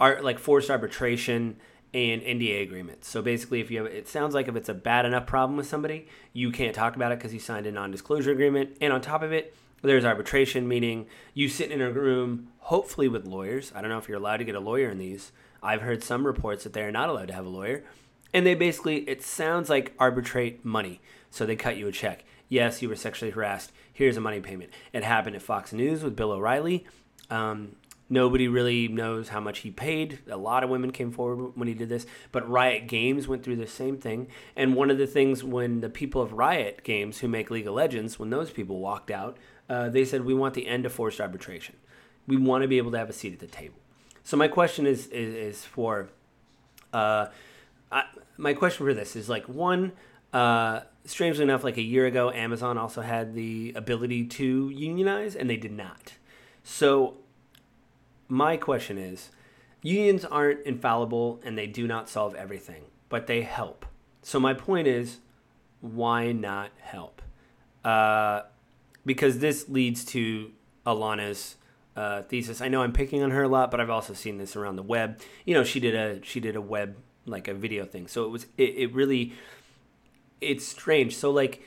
art 0.01 0.25
like 0.25 0.39
forced 0.39 0.71
arbitration 0.71 1.57
and 1.93 2.23
NDA 2.23 2.63
agreements. 2.63 3.09
So 3.09 3.21
basically, 3.21 3.61
if 3.61 3.71
you 3.71 3.85
have, 3.85 3.93
it 3.93 4.09
sounds 4.09 4.35
like 4.35 4.49
if 4.49 4.57
it's 4.57 4.69
a 4.71 4.75
bad 4.75 5.05
enough 5.05 5.27
problem 5.27 5.59
with 5.59 5.67
somebody, 5.67 6.09
you 6.33 6.51
can't 6.51 6.75
talk 6.75 6.97
about 6.97 7.13
it 7.13 7.19
because 7.19 7.35
you 7.35 7.41
signed 7.41 7.67
a 7.67 7.73
non-disclosure 7.73 8.31
agreement. 8.31 8.77
And 8.81 8.91
on 8.91 9.03
top 9.03 9.23
of 9.23 9.33
it, 9.33 9.55
there's 9.83 10.05
arbitration, 10.05 10.67
meaning 10.67 11.07
you 11.35 11.49
sit 11.49 11.71
in 11.71 11.81
a 11.81 11.91
room, 11.91 12.49
hopefully 12.59 13.09
with 13.09 13.27
lawyers. 13.27 13.73
I 13.75 13.81
don't 13.81 13.91
know 13.91 13.99
if 13.99 14.09
you're 14.09 14.19
allowed 14.19 14.39
to 14.39 14.45
get 14.45 14.55
a 14.55 14.61
lawyer 14.61 14.91
in 14.91 14.99
these. 14.99 15.33
I've 15.63 15.83
heard 15.83 16.03
some 16.03 16.27
reports 16.27 16.65
that 16.65 16.73
they 16.73 16.83
are 16.83 16.93
not 16.93 17.09
allowed 17.09 17.29
to 17.29 17.35
have 17.35 17.47
a 17.47 17.51
lawyer. 17.51 17.85
And 18.35 18.47
they 18.47 18.55
basically, 18.55 19.09
it 19.09 19.23
sounds 19.23 19.71
like 19.71 19.95
arbitrate 19.99 20.65
money. 20.65 21.01
So 21.31 21.47
they 21.47 21.57
cut 21.57 21.77
you 21.77 21.89
a 21.89 21.93
check. 21.93 22.25
Yes, 22.49 22.83
you 22.83 22.89
were 22.89 22.97
sexually 22.97 23.31
harassed. 23.31 23.73
Here's 23.93 24.17
a 24.17 24.21
money 24.21 24.41
payment. 24.41 24.71
It 24.93 25.05
happened 25.05 25.37
at 25.37 25.43
Fox 25.43 25.73
News 25.73 26.03
with 26.03 26.17
Bill 26.17 26.33
O'Reilly. 26.33 26.87
Um, 27.31 27.77
Nobody 28.11 28.49
really 28.49 28.89
knows 28.89 29.29
how 29.29 29.41
much 29.41 29.59
he 29.59 29.71
paid. 29.71 30.21
A 30.31 30.37
lot 30.39 30.65
of 30.65 30.71
women 30.71 30.93
came 30.93 31.13
forward 31.13 31.53
when 31.57 31.69
he 31.69 31.75
did 31.75 31.91
this, 31.91 32.07
but 32.33 32.49
Riot 32.49 32.89
Games 32.89 33.29
went 33.29 33.43
through 33.43 33.57
the 33.57 33.67
same 33.67 33.99
thing. 33.99 34.29
And 34.57 34.75
one 34.75 34.91
of 34.91 34.97
the 34.97 35.07
things 35.07 35.45
when 35.45 35.81
the 35.81 35.91
people 35.91 36.23
of 36.23 36.33
Riot 36.33 36.83
Games, 36.85 37.19
who 37.19 37.29
make 37.29 37.51
League 37.51 37.67
of 37.67 37.75
Legends, 37.75 38.19
when 38.19 38.31
those 38.31 38.51
people 38.51 38.79
walked 38.79 39.11
out, 39.11 39.37
uh, 39.69 39.89
they 39.89 40.05
said, 40.05 40.25
We 40.25 40.35
want 40.35 40.55
the 40.55 40.67
end 40.67 40.87
of 40.87 40.93
forced 40.93 41.21
arbitration. 41.21 41.77
We 42.27 42.37
want 42.37 42.63
to 42.63 42.69
be 42.69 42.79
able 42.79 42.91
to 42.93 42.99
have 42.99 43.11
a 43.11 43.13
seat 43.13 43.33
at 43.33 43.39
the 43.39 43.47
table. 43.47 43.79
So, 44.25 44.37
my 44.37 44.49
question 44.49 44.87
is, 44.87 45.07
is, 45.09 45.35
is 45.35 45.65
for, 45.65 46.09
uh, 46.93 47.27
I, 47.91 48.05
my 48.37 48.55
question 48.55 48.87
for 48.87 48.95
this 48.95 49.17
is 49.17 49.29
like, 49.29 49.49
one, 49.49 49.93
uh, 50.33 50.81
strangely 51.05 51.45
enough, 51.45 51.65
like 51.65 51.79
a 51.79 51.83
year 51.83 52.07
ago, 52.07 52.31
Amazon 52.31 52.77
also 52.77 53.01
had 53.01 53.35
the 53.35 53.73
ability 53.75 54.27
to 54.27 54.71
unionize, 54.71 55.35
and 55.35 55.49
they 55.49 55.57
did 55.57 55.73
not. 55.73 56.15
So, 56.63 57.17
my 58.29 58.57
question 58.57 58.99
is 58.99 59.31
unions 59.83 60.25
aren't 60.25 60.65
infallible 60.67 61.41
and 61.45 61.57
they 61.57 61.67
do 61.67 61.87
not 61.87 62.09
solve 62.09 62.35
everything, 62.35 62.85
but 63.09 63.27
they 63.27 63.43
help. 63.43 63.87
So 64.23 64.39
my 64.39 64.55
point 64.55 64.87
is, 64.87 65.19
why 65.81 66.33
not 66.33 66.71
help? 66.81 67.23
Uh, 67.85 68.43
because 69.09 69.41
this 69.41 69.69
leads 69.69 70.05
to 70.05 70.53
Alanah's 70.87 71.57
uh, 71.97 72.23
thesis. 72.23 72.61
I 72.61 72.69
know 72.69 72.83
I'm 72.83 72.93
picking 72.93 73.25
on 73.25 73.33
her 73.33 73.43
a 73.43 73.49
lot, 73.49 73.73
but 73.73 73.81
I've 73.81 73.91
also 73.91 74.15
seen 74.15 74.39
this 74.39 74.55
around 74.55 74.77
the 74.77 74.85
web. 74.85 75.21
You 75.45 75.55
know, 75.55 75.65
she 75.65 75.81
did 75.81 75.95
a 75.97 76.25
she 76.25 76.39
did 76.39 76.55
a 76.55 76.61
web 76.61 76.97
like 77.27 77.49
a 77.49 77.55
video 77.55 77.85
thing. 77.85 78.07
So 78.07 78.25
it 78.25 78.29
was 78.29 78.47
it, 78.57 78.75
it 78.77 78.95
really 78.95 79.33
it's 80.41 80.65
strange. 80.65 81.17
So 81.17 81.31
like 81.31 81.63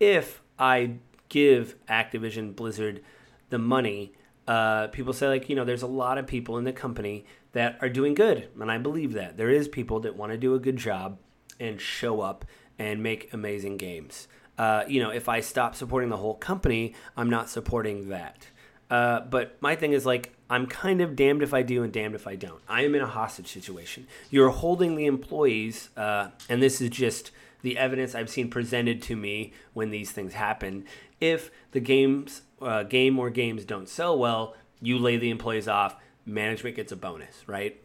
if 0.00 0.42
I 0.58 0.96
give 1.28 1.76
Activision 1.86 2.56
Blizzard 2.56 3.02
the 3.50 3.58
money 3.58 4.12
uh, 4.48 4.86
people 4.88 5.12
say 5.12 5.26
like 5.28 5.48
you 5.48 5.56
know 5.56 5.64
there's 5.64 5.82
a 5.82 5.88
lot 5.88 6.18
of 6.18 6.26
people 6.26 6.58
in 6.58 6.64
the 6.64 6.72
company 6.72 7.24
that 7.52 7.76
are 7.80 7.88
doing 7.88 8.14
good 8.14 8.48
and 8.60 8.70
i 8.70 8.78
believe 8.78 9.12
that 9.12 9.36
there 9.36 9.50
is 9.50 9.66
people 9.66 10.00
that 10.00 10.16
want 10.16 10.30
to 10.30 10.38
do 10.38 10.54
a 10.54 10.58
good 10.58 10.76
job 10.76 11.18
and 11.58 11.80
show 11.80 12.20
up 12.20 12.44
and 12.78 13.02
make 13.02 13.32
amazing 13.32 13.76
games 13.76 14.28
uh, 14.58 14.84
you 14.88 15.00
know 15.02 15.10
if 15.10 15.28
i 15.28 15.40
stop 15.40 15.74
supporting 15.74 16.08
the 16.08 16.16
whole 16.16 16.34
company 16.34 16.94
i'm 17.16 17.30
not 17.30 17.48
supporting 17.48 18.08
that. 18.08 18.48
Uh, 18.88 19.20
but 19.20 19.56
my 19.60 19.74
thing 19.74 19.92
is 19.92 20.06
like 20.06 20.32
i'm 20.48 20.66
kind 20.66 21.00
of 21.00 21.16
damned 21.16 21.42
if 21.42 21.52
i 21.52 21.62
do 21.62 21.82
and 21.82 21.92
damned 21.92 22.14
if 22.14 22.26
i 22.26 22.36
don't. 22.36 22.60
I 22.68 22.82
am 22.82 22.94
in 22.94 23.02
a 23.02 23.06
hostage 23.06 23.48
situation. 23.48 24.06
You're 24.30 24.50
holding 24.50 24.94
the 24.96 25.06
employees 25.06 25.90
uh, 25.96 26.28
and 26.48 26.62
this 26.62 26.80
is 26.80 26.90
just 26.90 27.30
the 27.62 27.76
evidence 27.78 28.14
i've 28.14 28.30
seen 28.30 28.48
presented 28.48 29.02
to 29.02 29.16
me 29.16 29.52
when 29.74 29.90
these 29.90 30.12
things 30.12 30.34
happen. 30.34 30.84
If 31.20 31.50
the 31.72 31.80
games 31.80 32.42
uh, 32.62 32.84
game 32.84 33.18
or 33.18 33.30
games 33.30 33.64
don't 33.64 33.88
sell 33.88 34.18
well, 34.18 34.54
You 34.80 34.98
lay 34.98 35.16
the 35.16 35.30
employees 35.30 35.68
off, 35.68 35.96
management 36.24 36.76
gets 36.76 36.92
a 36.92 36.96
bonus, 36.96 37.42
right? 37.46 37.80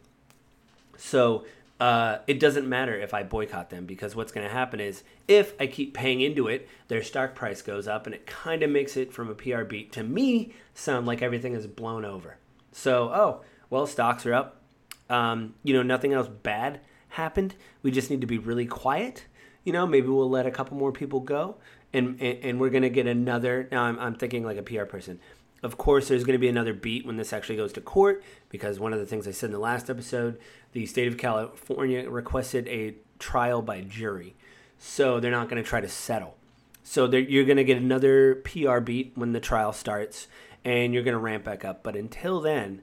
So 0.96 1.44
uh, 1.82 2.20
it 2.28 2.38
doesn't 2.38 2.68
matter 2.68 2.94
if 2.94 3.12
I 3.12 3.24
boycott 3.24 3.70
them 3.70 3.86
because 3.86 4.14
what's 4.14 4.30
going 4.30 4.46
to 4.46 4.52
happen 4.52 4.78
is 4.78 5.02
if 5.26 5.52
I 5.58 5.66
keep 5.66 5.94
paying 5.94 6.20
into 6.20 6.46
it, 6.46 6.68
their 6.86 7.02
stock 7.02 7.34
price 7.34 7.60
goes 7.60 7.88
up 7.88 8.06
and 8.06 8.14
it 8.14 8.24
kind 8.24 8.62
of 8.62 8.70
makes 8.70 8.96
it 8.96 9.12
from 9.12 9.28
a 9.28 9.34
PR 9.34 9.64
beat 9.64 9.90
to 9.94 10.04
me 10.04 10.54
sound 10.74 11.08
like 11.08 11.22
everything 11.22 11.54
is 11.54 11.66
blown 11.66 12.04
over. 12.04 12.36
So, 12.70 13.10
oh, 13.12 13.40
well, 13.68 13.88
stocks 13.88 14.24
are 14.26 14.32
up. 14.32 14.62
Um, 15.10 15.54
you 15.64 15.74
know, 15.74 15.82
nothing 15.82 16.12
else 16.12 16.28
bad 16.28 16.78
happened. 17.08 17.56
We 17.82 17.90
just 17.90 18.10
need 18.10 18.20
to 18.20 18.28
be 18.28 18.38
really 18.38 18.66
quiet. 18.66 19.24
You 19.64 19.72
know, 19.72 19.84
maybe 19.84 20.06
we'll 20.06 20.30
let 20.30 20.46
a 20.46 20.52
couple 20.52 20.76
more 20.76 20.92
people 20.92 21.18
go 21.18 21.56
and, 21.92 22.10
and, 22.20 22.38
and 22.44 22.60
we're 22.60 22.70
going 22.70 22.84
to 22.84 22.90
get 22.90 23.08
another. 23.08 23.66
Now, 23.72 23.82
I'm, 23.82 23.98
I'm 23.98 24.14
thinking 24.14 24.44
like 24.44 24.56
a 24.56 24.62
PR 24.62 24.84
person. 24.84 25.18
Of 25.62 25.78
course, 25.78 26.08
there's 26.08 26.24
going 26.24 26.34
to 26.34 26.40
be 26.40 26.48
another 26.48 26.74
beat 26.74 27.06
when 27.06 27.16
this 27.16 27.32
actually 27.32 27.56
goes 27.56 27.72
to 27.74 27.80
court 27.80 28.24
because 28.48 28.80
one 28.80 28.92
of 28.92 28.98
the 28.98 29.06
things 29.06 29.28
I 29.28 29.30
said 29.30 29.48
in 29.48 29.52
the 29.52 29.60
last 29.60 29.88
episode, 29.88 30.38
the 30.72 30.86
state 30.86 31.06
of 31.06 31.16
California 31.16 32.08
requested 32.10 32.66
a 32.68 32.96
trial 33.20 33.62
by 33.62 33.82
jury. 33.82 34.34
So 34.78 35.20
they're 35.20 35.30
not 35.30 35.48
going 35.48 35.62
to 35.62 35.68
try 35.68 35.80
to 35.80 35.88
settle. 35.88 36.36
So 36.82 37.08
you're 37.12 37.44
going 37.44 37.58
to 37.58 37.64
get 37.64 37.76
another 37.76 38.36
PR 38.36 38.80
beat 38.80 39.12
when 39.14 39.32
the 39.32 39.40
trial 39.40 39.72
starts 39.72 40.26
and 40.64 40.92
you're 40.92 41.04
going 41.04 41.12
to 41.12 41.18
ramp 41.18 41.44
back 41.44 41.64
up. 41.64 41.84
But 41.84 41.94
until 41.94 42.40
then, 42.40 42.82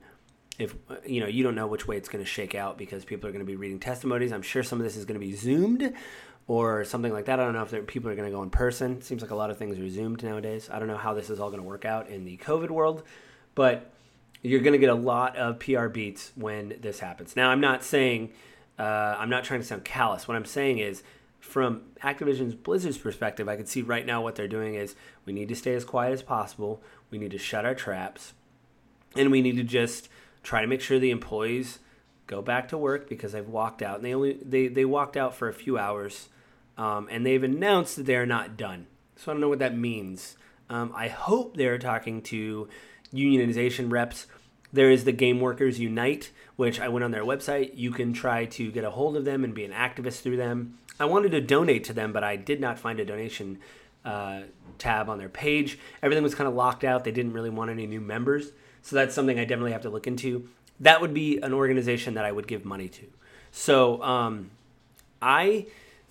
if 0.58 0.76
you 1.06 1.22
know 1.22 1.28
you 1.28 1.42
don't 1.42 1.56
know 1.56 1.68
which 1.68 1.88
way 1.88 1.96
it's 1.98 2.10
going 2.10 2.24
to 2.24 2.30
shake 2.30 2.54
out 2.54 2.78
because 2.78 3.06
people 3.06 3.28
are 3.28 3.32
going 3.32 3.44
to 3.44 3.50
be 3.50 3.56
reading 3.56 3.80
testimonies. 3.80 4.32
I'm 4.34 4.42
sure 4.42 4.62
some 4.62 4.80
of 4.80 4.84
this 4.84 4.98
is 4.98 5.06
going 5.06 5.20
to 5.20 5.26
be 5.26 5.34
zoomed 5.34 5.94
or 6.50 6.84
something 6.84 7.14
like 7.14 7.26
that. 7.26 7.40
I 7.40 7.44
don't 7.44 7.54
know 7.54 7.62
if 7.62 7.86
people 7.86 8.10
are 8.10 8.16
going 8.16 8.28
to 8.28 8.36
go 8.36 8.42
in 8.42 8.50
person. 8.50 8.94
It 8.94 9.04
seems 9.04 9.22
like 9.22 9.30
a 9.30 9.36
lot 9.36 9.52
of 9.52 9.60
things 9.60 9.78
are 9.78 9.88
zoomed 9.88 10.24
nowadays. 10.24 10.68
I 10.74 10.80
don't 10.80 10.88
know 10.88 10.98
how 10.98 11.14
this 11.14 11.30
is 11.30 11.40
all 11.40 11.52
going 11.52 11.62
to 11.62 11.68
work 11.68 11.86
out 11.86 12.10
in 12.10 12.26
the 12.26 12.38
COVID 12.38 12.72
world, 12.72 13.04
but 13.54 13.92
you're 14.42 14.62
going 14.62 14.74
to 14.74 14.80
get 14.80 14.90
a 14.90 14.96
lot 14.96 15.38
of 15.38 15.60
PR 15.60 15.90
beats 15.90 16.32
when 16.34 16.74
this 16.82 17.00
happens. 17.02 17.36
Now, 17.36 17.52
I'm 17.52 17.62
not 17.62 17.84
saying 17.84 18.32
uh, 18.80 19.16
I'm 19.20 19.30
not 19.30 19.44
trying 19.44 19.60
to 19.60 19.66
sound 19.66 19.86
callous. 19.86 20.28
What 20.28 20.36
I'm 20.36 20.46
saying 20.46 20.80
is 20.80 21.04
from 21.40 21.84
Activision's 22.02 22.56
Blizzard's 22.56 22.98
perspective, 22.98 23.48
I 23.48 23.56
can 23.56 23.68
see 23.68 23.84
right 23.84 24.06
now 24.06 24.24
what 24.24 24.34
they're 24.34 24.48
doing 24.48 24.74
is 24.74 24.96
we 25.26 25.34
need 25.34 25.50
to 25.50 25.56
stay 25.56 25.76
as 25.76 25.86
quiet 25.86 26.14
as 26.14 26.24
possible. 26.24 26.82
We 27.12 27.20
need 27.20 27.30
to 27.30 27.38
shut 27.38 27.64
our 27.64 27.76
traps, 27.76 28.34
and 29.16 29.30
we 29.30 29.44
need 29.44 29.58
to 29.58 29.64
just 29.64 30.10
try 30.42 30.62
to 30.62 30.68
make 30.68 30.82
sure 30.82 30.98
the 30.98 31.12
employees 31.12 31.78
go 32.26 32.42
back 32.42 32.70
to 32.70 32.78
work 32.78 33.08
because 33.08 33.34
they've 33.34 33.48
walked 33.48 33.84
out 33.84 33.98
and 33.98 34.06
they 34.06 34.16
only 34.16 34.40
they, 34.44 34.68
they 34.68 34.86
walked 34.86 35.18
out 35.18 35.36
for 35.36 35.48
a 35.48 35.54
few 35.54 35.78
hours 35.78 36.30
um, 36.80 37.10
and 37.12 37.26
they've 37.26 37.44
announced 37.44 37.98
that 37.98 38.06
they're 38.06 38.26
not 38.26 38.58
done. 38.58 38.88
So 39.18 39.32
i 39.32 39.34
don't 39.34 39.42
know 39.42 39.50
what 39.50 39.60
that 39.60 39.78
means. 39.78 40.38
Um, 40.70 40.92
i 40.96 41.10
hope 41.10 41.56
they're 41.56 41.78
talking 41.78 42.22
to 42.24 42.68
unionization 43.14 43.92
reps. 43.92 44.26
There 44.72 44.90
is 44.90 45.04
the 45.04 45.12
game 45.12 45.40
workers 45.40 45.80
unite 45.80 46.32
which 46.56 46.80
i 46.80 46.88
went 46.88 47.04
on 47.04 47.12
their 47.12 47.24
website. 47.24 47.72
You 47.76 47.92
can 47.92 48.14
try 48.14 48.46
to 48.46 48.72
get 48.72 48.84
a 48.84 48.92
hold 48.92 49.16
of 49.18 49.26
them 49.26 49.44
and 49.44 49.54
be 49.54 49.66
an 49.66 49.72
activist 49.72 50.22
through 50.22 50.38
them. 50.38 50.78
I 51.00 51.06
wanted 51.06 51.32
to 51.32 51.42
donate 51.42 51.84
to 51.86 51.94
them 51.94 52.14
but 52.14 52.24
i 52.24 52.36
did 52.36 52.62
not 52.62 52.80
find 52.80 53.00
a 53.00 53.06
donation 53.06 53.60
uh, 54.06 54.42
tab 54.78 55.10
on 55.10 55.18
their 55.18 55.30
page. 55.30 55.78
Everything 56.02 56.24
was 56.24 56.34
kind 56.34 56.48
of 56.48 56.56
locked 56.56 56.86
out. 56.86 57.04
They 57.04 57.12
didn't 57.12 57.34
really 57.34 57.50
want 57.50 57.70
any 57.70 57.86
new 57.86 58.00
members. 58.00 58.52
So 58.82 58.96
that's 58.96 59.14
something 59.14 59.38
I 59.38 59.44
definitely 59.44 59.74
have 59.74 59.82
to 59.82 59.90
look 59.90 60.08
into. 60.08 60.48
That 60.80 61.02
would 61.02 61.14
be 61.14 61.40
an 61.40 61.52
organization 61.54 62.14
that 62.14 62.24
I 62.24 62.32
would 62.32 62.48
give 62.48 62.64
money 62.64 62.88
to. 62.88 63.06
So 63.52 64.02
um, 64.02 64.52
I 65.22 65.66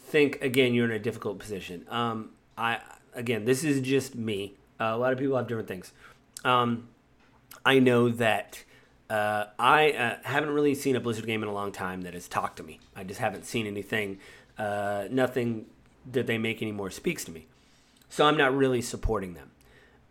think 0.08 0.42
again 0.42 0.74
you're 0.74 0.84
in 0.84 0.90
a 0.90 0.98
difficult 0.98 1.38
position. 1.38 1.86
Um, 1.88 2.30
I 2.56 2.80
again 3.14 3.44
this 3.44 3.64
is 3.64 3.80
just 3.80 4.14
me. 4.14 4.54
Uh, 4.80 4.92
a 4.94 4.96
lot 4.96 5.12
of 5.12 5.18
people 5.18 5.36
have 5.36 5.46
different 5.46 5.68
things. 5.68 5.92
Um, 6.44 6.88
I 7.64 7.78
know 7.78 8.08
that 8.10 8.64
uh, 9.10 9.46
I 9.58 9.92
uh, 9.92 10.16
haven't 10.22 10.50
really 10.50 10.74
seen 10.74 10.96
a 10.96 11.00
Blizzard 11.00 11.26
game 11.26 11.42
in 11.42 11.48
a 11.48 11.52
long 11.52 11.72
time 11.72 12.02
that 12.02 12.14
has 12.14 12.28
talked 12.28 12.58
to 12.58 12.62
me. 12.62 12.78
I 12.94 13.04
just 13.04 13.20
haven't 13.20 13.44
seen 13.46 13.66
anything. 13.66 14.18
Uh, 14.56 15.04
nothing 15.10 15.66
that 16.10 16.26
they 16.26 16.38
make 16.38 16.62
anymore 16.62 16.90
speaks 16.90 17.24
to 17.24 17.30
me. 17.30 17.46
So 18.08 18.26
I'm 18.26 18.36
not 18.36 18.54
really 18.54 18.82
supporting 18.82 19.34
them. 19.34 19.50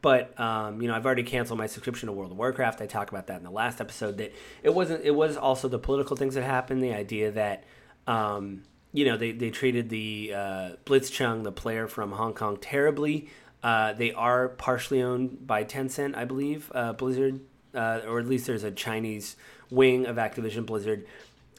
But 0.01 0.39
um, 0.39 0.81
you 0.81 0.87
know, 0.87 0.95
I've 0.95 1.05
already 1.05 1.23
canceled 1.23 1.57
my 1.57 1.67
subscription 1.67 2.07
to 2.07 2.13
World 2.13 2.31
of 2.31 2.37
Warcraft. 2.37 2.81
I 2.81 2.85
talked 2.85 3.09
about 3.09 3.27
that 3.27 3.37
in 3.37 3.43
the 3.43 3.51
last 3.51 3.81
episode. 3.81 4.17
That 4.17 4.33
it 4.63 4.73
wasn't. 4.73 5.03
It 5.03 5.15
was 5.15 5.37
also 5.37 5.67
the 5.67 5.79
political 5.79 6.15
things 6.15 6.35
that 6.35 6.43
happened. 6.43 6.83
The 6.83 6.93
idea 6.93 7.31
that 7.31 7.63
um, 8.05 8.63
you 8.97 9.05
know 9.05 9.15
they, 9.15 9.31
they 9.31 9.51
treated 9.51 9.89
the 9.89 10.33
uh, 10.33 10.69
Blitzchung, 10.83 11.43
the 11.43 11.51
player 11.51 11.87
from 11.87 12.13
Hong 12.13 12.33
Kong, 12.33 12.57
terribly. 12.57 13.29
Uh, 13.61 13.93
they 13.93 14.11
are 14.11 14.49
partially 14.49 15.03
owned 15.03 15.45
by 15.45 15.63
Tencent, 15.63 16.15
I 16.15 16.25
believe, 16.25 16.71
uh, 16.73 16.93
Blizzard, 16.93 17.41
uh, 17.75 18.01
or 18.07 18.17
at 18.19 18.25
least 18.25 18.47
there's 18.47 18.63
a 18.63 18.71
Chinese 18.71 19.35
wing 19.69 20.07
of 20.07 20.15
Activision 20.15 20.65
Blizzard, 20.65 21.05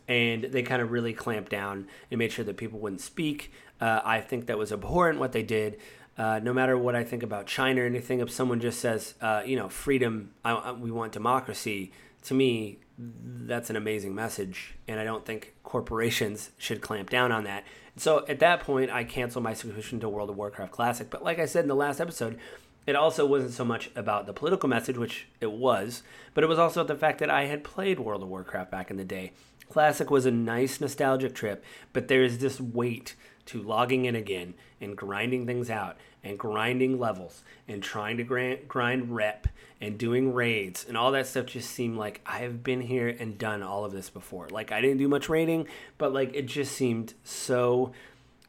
and 0.08 0.42
they 0.44 0.62
kind 0.64 0.82
of 0.82 0.90
really 0.90 1.12
clamped 1.12 1.52
down 1.52 1.86
and 2.10 2.18
made 2.18 2.32
sure 2.32 2.44
that 2.44 2.56
people 2.56 2.80
wouldn't 2.80 3.02
speak. 3.02 3.52
Uh, 3.80 4.00
I 4.04 4.20
think 4.20 4.46
that 4.46 4.58
was 4.58 4.72
abhorrent 4.72 5.20
what 5.20 5.30
they 5.30 5.44
did. 5.44 5.78
Uh, 6.16 6.40
no 6.42 6.52
matter 6.52 6.76
what 6.76 6.96
I 6.96 7.04
think 7.04 7.22
about 7.22 7.46
China 7.46 7.82
or 7.82 7.86
anything, 7.86 8.18
if 8.18 8.32
someone 8.32 8.58
just 8.58 8.80
says, 8.80 9.14
you 9.46 9.54
know, 9.54 9.68
freedom, 9.68 10.32
I, 10.44 10.54
I, 10.54 10.72
we 10.72 10.90
want 10.90 11.12
democracy, 11.12 11.92
to 12.24 12.34
me, 12.34 12.80
that's 12.98 13.70
an 13.70 13.76
amazing 13.76 14.14
message. 14.14 14.74
And 14.86 14.98
I 14.98 15.04
don't 15.04 15.24
think 15.24 15.54
corporations 15.62 16.50
should 16.58 16.80
clamp 16.80 17.10
down 17.10 17.32
on 17.32 17.44
that. 17.44 17.64
So 17.96 18.24
at 18.28 18.40
that 18.40 18.60
point, 18.60 18.90
I 18.90 19.04
cancel 19.04 19.40
my 19.40 19.54
subscription 19.54 20.00
to 20.00 20.08
World 20.08 20.30
of 20.30 20.36
Warcraft 20.36 20.72
Classic. 20.72 21.08
But 21.08 21.22
like 21.22 21.38
I 21.38 21.46
said 21.46 21.64
in 21.64 21.68
the 21.68 21.74
last 21.74 22.00
episode, 22.00 22.38
it 22.86 22.96
also 22.96 23.26
wasn't 23.26 23.52
so 23.52 23.64
much 23.64 23.90
about 23.94 24.26
the 24.26 24.32
political 24.32 24.68
message, 24.68 24.96
which 24.96 25.26
it 25.40 25.52
was, 25.52 26.02
but 26.32 26.42
it 26.42 26.46
was 26.46 26.58
also 26.58 26.82
the 26.84 26.96
fact 26.96 27.18
that 27.18 27.30
I 27.30 27.44
had 27.44 27.62
played 27.62 28.00
World 28.00 28.22
of 28.22 28.28
Warcraft 28.28 28.70
back 28.70 28.90
in 28.90 28.96
the 28.96 29.04
day. 29.04 29.32
Classic 29.68 30.10
was 30.10 30.24
a 30.24 30.30
nice 30.30 30.80
nostalgic 30.80 31.34
trip, 31.34 31.62
but 31.92 32.08
there 32.08 32.22
is 32.22 32.38
this 32.38 32.60
weight 32.60 33.14
to 33.46 33.60
logging 33.60 34.06
in 34.06 34.16
again 34.16 34.54
and 34.80 34.96
grinding 34.96 35.44
things 35.44 35.68
out 35.68 35.98
and 36.28 36.38
grinding 36.38 36.98
levels 36.98 37.42
and 37.66 37.82
trying 37.82 38.18
to 38.18 38.58
grind, 38.68 39.14
rep 39.14 39.48
and 39.80 39.96
doing 39.96 40.34
raids 40.34 40.84
and 40.86 40.96
all 40.96 41.12
that 41.12 41.26
stuff 41.26 41.46
just 41.46 41.70
seemed 41.70 41.96
like 41.96 42.20
I 42.26 42.38
have 42.38 42.62
been 42.62 42.80
here 42.80 43.08
and 43.08 43.38
done 43.38 43.62
all 43.62 43.84
of 43.84 43.92
this 43.92 44.10
before. 44.10 44.48
Like 44.50 44.72
I 44.72 44.80
didn't 44.80 44.98
do 44.98 45.08
much 45.08 45.28
raiding, 45.28 45.66
but 45.96 46.12
like 46.12 46.34
it 46.34 46.46
just 46.46 46.72
seemed 46.72 47.14
so 47.24 47.92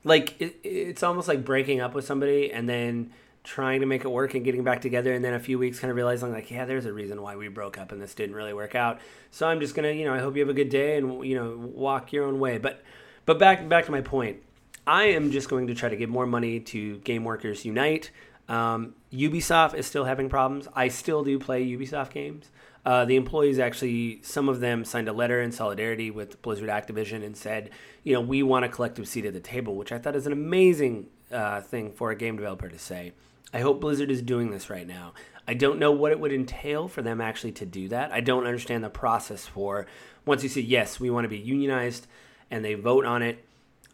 like 0.04 0.40
it, 0.42 0.60
it's 0.64 1.04
almost 1.04 1.28
like 1.28 1.46
breaking 1.46 1.80
up 1.82 1.94
with 1.94 2.06
somebody 2.06 2.52
and 2.52 2.68
then 2.68 3.12
trying 3.44 3.80
to 3.80 3.86
make 3.86 4.04
it 4.04 4.10
work 4.10 4.34
and 4.34 4.44
getting 4.44 4.64
back 4.64 4.82
together 4.82 5.14
and 5.14 5.24
then 5.24 5.34
a 5.34 5.40
few 5.40 5.58
weeks 5.58 5.80
kind 5.80 5.90
of 5.90 5.96
realizing 5.96 6.32
like 6.32 6.52
yeah 6.52 6.66
there's 6.66 6.86
a 6.86 6.94
reason 6.94 7.22
why 7.22 7.36
we 7.36 7.48
broke 7.48 7.78
up 7.78 7.92
and 7.92 8.02
this 8.02 8.14
didn't 8.14 8.36
really 8.36 8.54
work 8.54 8.76
out. 8.76 9.00
So 9.32 9.48
i'm 9.48 9.60
just 9.60 9.76
gonna 9.76 9.92
you 9.92 10.06
know 10.06 10.14
i 10.14 10.20
hope 10.20 10.36
you 10.36 10.42
have 10.42 10.50
a 10.50 10.54
good 10.54 10.70
day 10.70 10.98
and 10.98 11.24
you 11.24 11.36
know 11.36 11.56
walk 11.58 12.12
your 12.12 12.26
own 12.26 12.40
way. 12.40 12.58
But 12.58 12.84
but 13.26 13.40
back 13.40 13.70
back 13.70 13.86
to 13.86 13.92
my 13.92 14.02
point 14.02 14.42
I 14.90 15.04
am 15.04 15.30
just 15.30 15.50
going 15.50 15.68
to 15.68 15.76
try 15.76 15.88
to 15.88 15.96
give 15.96 16.10
more 16.10 16.26
money 16.26 16.60
to 16.62 16.98
Game 17.02 17.24
Workers 17.24 17.64
Unite. 17.64 18.10
Um, 18.48 18.96
Ubisoft 19.14 19.76
is 19.76 19.86
still 19.86 20.06
having 20.06 20.30
problems. 20.30 20.68
I 20.74 20.88
still 20.88 21.24
do 21.24 21.38
play 21.38 21.64
Ubisoft 21.64 22.10
games. 22.10 22.50
Uh, 22.84 23.06
the 23.06 23.16
employees 23.16 23.60
actually, 23.60 24.20
some 24.24 24.50
of 24.50 24.62
them 24.62 24.84
signed 24.84 25.08
a 25.08 25.14
letter 25.14 25.44
in 25.44 25.52
solidarity 25.52 26.10
with 26.10 26.42
Blizzard 26.42 26.70
Activision 26.70 27.24
and 27.24 27.38
said, 27.38 27.70
you 28.04 28.14
know, 28.14 28.22
we 28.22 28.42
want 28.42 28.66
a 28.66 28.68
collective 28.70 29.08
seat 29.08 29.26
at 29.26 29.34
the 29.34 29.40
table, 29.40 29.76
which 29.76 29.92
I 29.92 30.00
thought 30.00 30.16
is 30.16 30.26
an 30.26 30.34
amazing 30.34 31.06
uh, 31.32 31.62
thing 31.62 31.92
for 31.92 32.10
a 32.10 32.16
game 32.16 32.38
developer 32.38 32.68
to 32.68 32.80
say. 32.80 33.14
I 33.54 33.60
hope 33.60 33.82
Blizzard 33.82 34.10
is 34.10 34.24
doing 34.24 34.50
this 34.50 34.72
right 34.72 34.88
now. 34.88 35.14
I 35.48 35.54
don't 35.54 35.78
know 35.78 35.92
what 35.92 36.12
it 36.12 36.20
would 36.20 36.34
entail 36.34 36.88
for 36.88 37.04
them 37.04 37.22
actually 37.22 37.52
to 37.52 37.66
do 37.68 37.90
that. 37.90 38.12
I 38.12 38.22
don't 38.22 38.48
understand 38.48 38.84
the 38.84 38.90
process 38.90 39.46
for 39.46 39.86
once 40.26 40.42
you 40.42 40.50
say, 40.50 40.62
yes, 40.62 41.00
we 41.00 41.12
want 41.12 41.26
to 41.26 41.30
be 41.30 41.38
unionized, 41.38 42.08
and 42.50 42.66
they 42.66 42.74
vote 42.74 43.06
on 43.06 43.22
it 43.22 43.46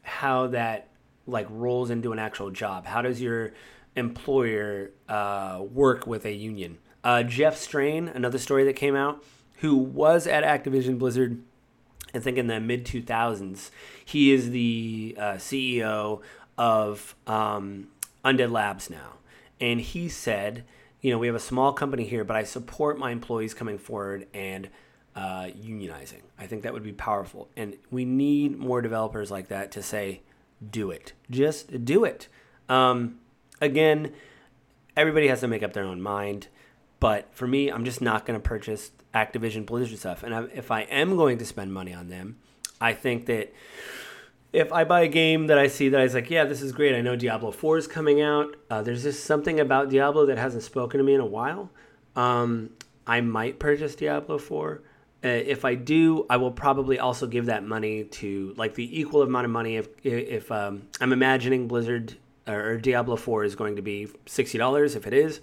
how 0.05 0.47
that 0.47 0.87
like 1.27 1.47
rolls 1.49 1.89
into 1.89 2.11
an 2.11 2.19
actual 2.19 2.51
job. 2.51 2.85
How 2.85 3.01
does 3.01 3.21
your 3.21 3.53
employer 3.95 4.91
uh, 5.09 5.63
work 5.71 6.05
with 6.05 6.25
a 6.25 6.33
union? 6.33 6.77
Uh, 7.03 7.23
Jeff 7.23 7.57
Strain, 7.57 8.07
another 8.07 8.37
story 8.37 8.63
that 8.65 8.75
came 8.75 8.95
out, 8.95 9.23
who 9.57 9.75
was 9.75 10.27
at 10.27 10.43
Activision 10.43 10.97
Blizzard, 10.97 11.41
I 12.13 12.19
think 12.19 12.37
in 12.37 12.47
the 12.47 12.59
mid 12.59 12.85
2000s. 12.85 13.71
He 14.03 14.31
is 14.31 14.51
the 14.51 15.15
uh, 15.17 15.33
CEO 15.33 16.21
of 16.57 17.15
um, 17.27 17.87
Undead 18.23 18.51
Labs 18.51 18.89
now. 18.89 19.13
And 19.59 19.81
he 19.81 20.09
said, 20.09 20.63
you 21.01 21.11
know, 21.11 21.17
we 21.17 21.27
have 21.27 21.35
a 21.35 21.39
small 21.39 21.73
company 21.73 22.05
here, 22.05 22.23
but 22.23 22.35
I 22.35 22.43
support 22.43 22.97
my 22.97 23.11
employees 23.11 23.53
coming 23.53 23.77
forward 23.77 24.27
and 24.33 24.69
uh, 25.15 25.45
unionizing. 25.57 26.21
I 26.37 26.47
think 26.47 26.63
that 26.63 26.73
would 26.73 26.83
be 26.83 26.91
powerful. 26.91 27.49
And 27.55 27.77
we 27.89 28.05
need 28.05 28.57
more 28.57 28.81
developers 28.81 29.31
like 29.31 29.47
that 29.47 29.71
to 29.71 29.83
say, 29.83 30.21
do 30.69 30.91
it. 30.91 31.13
Just 31.29 31.85
do 31.85 32.03
it. 32.03 32.27
Um, 32.67 33.19
again, 33.61 34.13
everybody 34.97 35.27
has 35.27 35.39
to 35.41 35.47
make 35.47 35.63
up 35.63 35.73
their 35.73 35.85
own 35.85 36.01
mind. 36.01 36.47
But 36.99 37.27
for 37.33 37.47
me, 37.47 37.69
I'm 37.69 37.85
just 37.85 38.01
not 38.01 38.25
going 38.25 38.39
to 38.39 38.43
purchase 38.43 38.91
Activision 39.13 39.65
Blizzard 39.65 39.99
stuff. 39.99 40.23
And 40.23 40.33
I, 40.33 40.43
if 40.53 40.71
I 40.71 40.81
am 40.81 41.15
going 41.15 41.37
to 41.37 41.45
spend 41.45 41.73
money 41.73 41.93
on 41.93 42.09
them, 42.09 42.37
I 42.81 42.93
think 42.93 43.25
that 43.27 43.53
if 44.51 44.71
I 44.71 44.85
buy 44.85 45.01
a 45.01 45.07
game 45.07 45.47
that 45.47 45.57
I 45.57 45.67
see 45.67 45.89
that 45.89 45.99
I 45.99 46.03
was 46.03 46.13
like, 46.13 46.29
yeah, 46.29 46.45
this 46.45 46.61
is 46.61 46.71
great. 46.71 46.95
I 46.95 47.01
know 47.01 47.15
Diablo 47.15 47.51
4 47.51 47.77
is 47.77 47.87
coming 47.87 48.21
out. 48.21 48.55
Uh, 48.69 48.81
there's 48.81 49.03
just 49.03 49.25
something 49.25 49.59
about 49.59 49.89
Diablo 49.89 50.25
that 50.27 50.37
hasn't 50.37 50.63
spoken 50.63 50.97
to 50.97 51.03
me 51.03 51.13
in 51.13 51.19
a 51.19 51.25
while. 51.25 51.69
Um, 52.15 52.71
I 53.05 53.21
might 53.21 53.59
purchase 53.59 53.95
Diablo 53.95 54.37
4. 54.37 54.81
Uh, 55.25 55.29
if 55.29 55.65
I 55.65 55.73
do, 55.73 56.27
I 56.29 56.37
will 56.37 56.51
probably 56.51 56.99
also 56.99 57.25
give 57.25 57.47
that 57.47 57.65
money 57.65 58.03
to 58.03 58.53
like 58.57 58.75
the 58.75 58.99
equal 58.99 59.23
amount 59.23 59.45
of 59.45 59.51
money. 59.51 59.77
If 59.77 59.87
if 60.03 60.51
um, 60.51 60.83
I'm 61.01 61.11
imagining 61.13 61.67
Blizzard 61.67 62.15
or 62.47 62.77
Diablo 62.77 63.15
4 63.15 63.43
is 63.43 63.55
going 63.55 63.77
to 63.77 63.81
be 63.81 64.07
sixty 64.27 64.59
dollars, 64.59 64.95
if 64.95 65.07
it 65.07 65.13
is, 65.13 65.41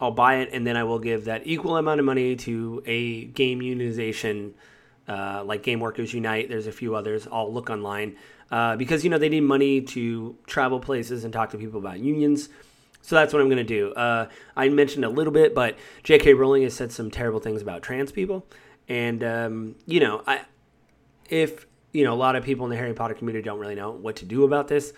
I'll 0.00 0.12
buy 0.12 0.36
it 0.36 0.50
and 0.52 0.64
then 0.64 0.76
I 0.76 0.84
will 0.84 1.00
give 1.00 1.24
that 1.24 1.42
equal 1.48 1.76
amount 1.76 1.98
of 1.98 2.06
money 2.06 2.36
to 2.36 2.80
a 2.86 3.24
game 3.24 3.58
unionization, 3.58 4.52
uh, 5.08 5.42
like 5.44 5.64
Game 5.64 5.80
Workers 5.80 6.14
Unite. 6.14 6.48
There's 6.48 6.68
a 6.68 6.72
few 6.72 6.94
others. 6.94 7.26
I'll 7.32 7.52
look 7.52 7.70
online 7.70 8.16
uh, 8.52 8.76
because 8.76 9.02
you 9.02 9.10
know 9.10 9.18
they 9.18 9.28
need 9.28 9.40
money 9.40 9.80
to 9.80 10.36
travel 10.46 10.78
places 10.78 11.24
and 11.24 11.32
talk 11.32 11.50
to 11.50 11.58
people 11.58 11.80
about 11.80 11.98
unions. 11.98 12.50
So 13.02 13.16
that's 13.16 13.32
what 13.32 13.42
I'm 13.42 13.48
going 13.48 13.58
to 13.58 13.64
do. 13.64 13.92
Uh, 13.94 14.28
I 14.56 14.68
mentioned 14.68 15.04
a 15.04 15.08
little 15.08 15.32
bit, 15.32 15.54
but 15.54 15.76
J.K. 16.02 16.34
Rowling 16.34 16.62
has 16.64 16.74
said 16.74 16.92
some 16.92 17.10
terrible 17.10 17.40
things 17.40 17.62
about 17.62 17.82
trans 17.82 18.12
people, 18.12 18.46
and 18.88 19.22
um, 19.22 19.74
you 19.86 20.00
know, 20.00 20.22
I 20.26 20.42
if 21.28 21.66
you 21.92 22.04
know 22.04 22.14
a 22.14 22.16
lot 22.16 22.36
of 22.36 22.44
people 22.44 22.66
in 22.66 22.70
the 22.70 22.76
Harry 22.76 22.94
Potter 22.94 23.14
community 23.14 23.44
don't 23.44 23.58
really 23.58 23.74
know 23.74 23.90
what 23.90 24.16
to 24.16 24.24
do 24.24 24.44
about 24.44 24.68
this. 24.68 24.92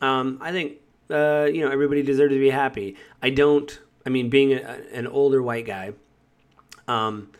Um, 0.00 0.38
I 0.40 0.52
think 0.52 0.78
uh, 1.10 1.48
you 1.52 1.64
know 1.64 1.70
everybody 1.70 2.02
deserves 2.02 2.32
to 2.32 2.40
be 2.40 2.50
happy. 2.50 2.96
I 3.22 3.30
don't. 3.30 3.78
I 4.06 4.10
mean, 4.10 4.28
being 4.28 4.52
a, 4.52 4.80
an 4.92 5.06
older 5.06 5.42
white 5.42 5.66
guy, 5.66 5.92
um, 6.88 7.30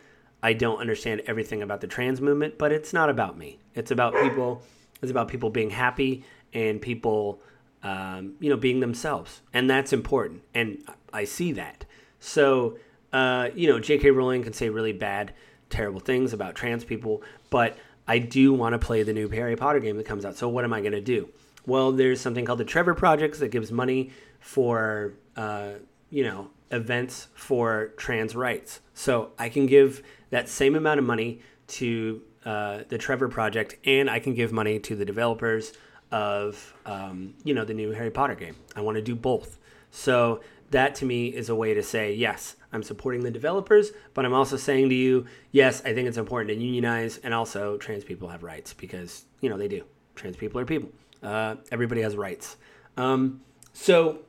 I 0.41 0.53
don't 0.53 0.79
understand 0.79 1.21
everything 1.27 1.61
about 1.61 1.81
the 1.81 1.87
trans 1.87 2.21
movement, 2.21 2.57
but 2.57 2.71
it's 2.71 2.93
not 2.93 3.09
about 3.09 3.37
me. 3.37 3.59
It's 3.73 3.91
about 3.91 4.13
people. 4.13 4.61
It's 5.01 5.11
about 5.11 5.27
people 5.27 5.49
being 5.49 5.69
happy 5.69 6.23
and 6.53 6.81
people, 6.81 7.41
um, 7.83 8.35
you 8.39 8.49
know, 8.49 8.57
being 8.57 8.79
themselves, 8.79 9.41
and 9.53 9.69
that's 9.69 9.93
important. 9.93 10.43
And 10.53 10.79
I 11.13 11.25
see 11.25 11.51
that. 11.53 11.85
So, 12.19 12.77
uh, 13.13 13.49
you 13.53 13.67
know, 13.67 13.79
J.K. 13.79 14.09
Rowling 14.11 14.43
can 14.43 14.53
say 14.53 14.69
really 14.69 14.93
bad, 14.93 15.33
terrible 15.69 15.99
things 15.99 16.33
about 16.33 16.55
trans 16.55 16.83
people, 16.83 17.21
but 17.49 17.77
I 18.07 18.19
do 18.19 18.53
want 18.53 18.73
to 18.73 18.79
play 18.79 19.03
the 19.03 19.13
new 19.13 19.29
Harry 19.29 19.55
Potter 19.55 19.79
game 19.79 19.97
that 19.97 20.05
comes 20.05 20.25
out. 20.25 20.37
So, 20.37 20.47
what 20.47 20.63
am 20.63 20.73
I 20.73 20.81
going 20.81 20.93
to 20.93 21.01
do? 21.01 21.29
Well, 21.65 21.91
there's 21.91 22.21
something 22.21 22.45
called 22.45 22.59
the 22.59 22.65
Trevor 22.65 22.93
Projects 22.93 23.39
that 23.39 23.49
gives 23.49 23.71
money 23.71 24.11
for, 24.39 25.13
uh, 25.35 25.71
you 26.11 26.23
know, 26.23 26.51
events 26.71 27.27
for 27.33 27.93
trans 27.97 28.35
rights. 28.35 28.81
So 28.93 29.31
I 29.39 29.49
can 29.49 29.65
give 29.65 30.03
that 30.29 30.49
same 30.49 30.75
amount 30.75 30.99
of 30.99 31.05
money 31.05 31.41
to 31.67 32.21
uh, 32.45 32.81
the 32.89 32.97
Trevor 32.97 33.27
Project, 33.27 33.75
and 33.85 34.09
I 34.09 34.19
can 34.19 34.33
give 34.35 34.51
money 34.51 34.79
to 34.79 34.95
the 34.95 35.05
developers 35.05 35.73
of, 36.11 36.73
um, 36.85 37.33
you 37.43 37.53
know, 37.53 37.65
the 37.65 37.73
new 37.73 37.91
Harry 37.91 38.11
Potter 38.11 38.35
game. 38.35 38.55
I 38.75 38.81
want 38.81 38.95
to 38.95 39.01
do 39.01 39.15
both. 39.15 39.57
So 39.89 40.41
that 40.75 40.93
to 40.95 41.05
me 41.05 41.27
is 41.27 41.49
a 41.49 41.55
way 41.55 41.73
to 41.73 41.81
say, 41.81 42.13
yes, 42.13 42.57
I'm 42.73 42.83
supporting 42.83 43.23
the 43.23 43.31
developers, 43.31 43.91
but 44.13 44.25
I'm 44.25 44.33
also 44.33 44.57
saying 44.57 44.89
to 44.89 44.95
you, 44.95 45.25
yes, 45.51 45.81
I 45.85 45.93
think 45.93 46.07
it's 46.07 46.17
important 46.17 46.49
to 46.49 46.55
unionize, 46.61 47.17
and 47.23 47.33
also 47.33 47.77
trans 47.77 48.03
people 48.03 48.27
have 48.27 48.43
rights 48.43 48.73
because, 48.73 49.23
you 49.39 49.49
know, 49.49 49.57
they 49.57 49.69
do. 49.69 49.83
Trans 50.15 50.35
people 50.35 50.59
are 50.59 50.65
people. 50.65 50.89
Uh, 51.23 51.55
everybody 51.71 52.01
has 52.01 52.17
rights. 52.17 52.57
Um, 52.97 53.41
so 53.73 54.19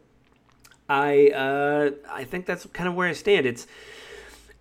I 0.88 1.30
uh, 1.30 1.90
I 2.10 2.24
think 2.24 2.46
that's 2.46 2.66
kind 2.66 2.88
of 2.88 2.94
where 2.94 3.08
I 3.08 3.12
stand. 3.12 3.44
It's 3.44 3.66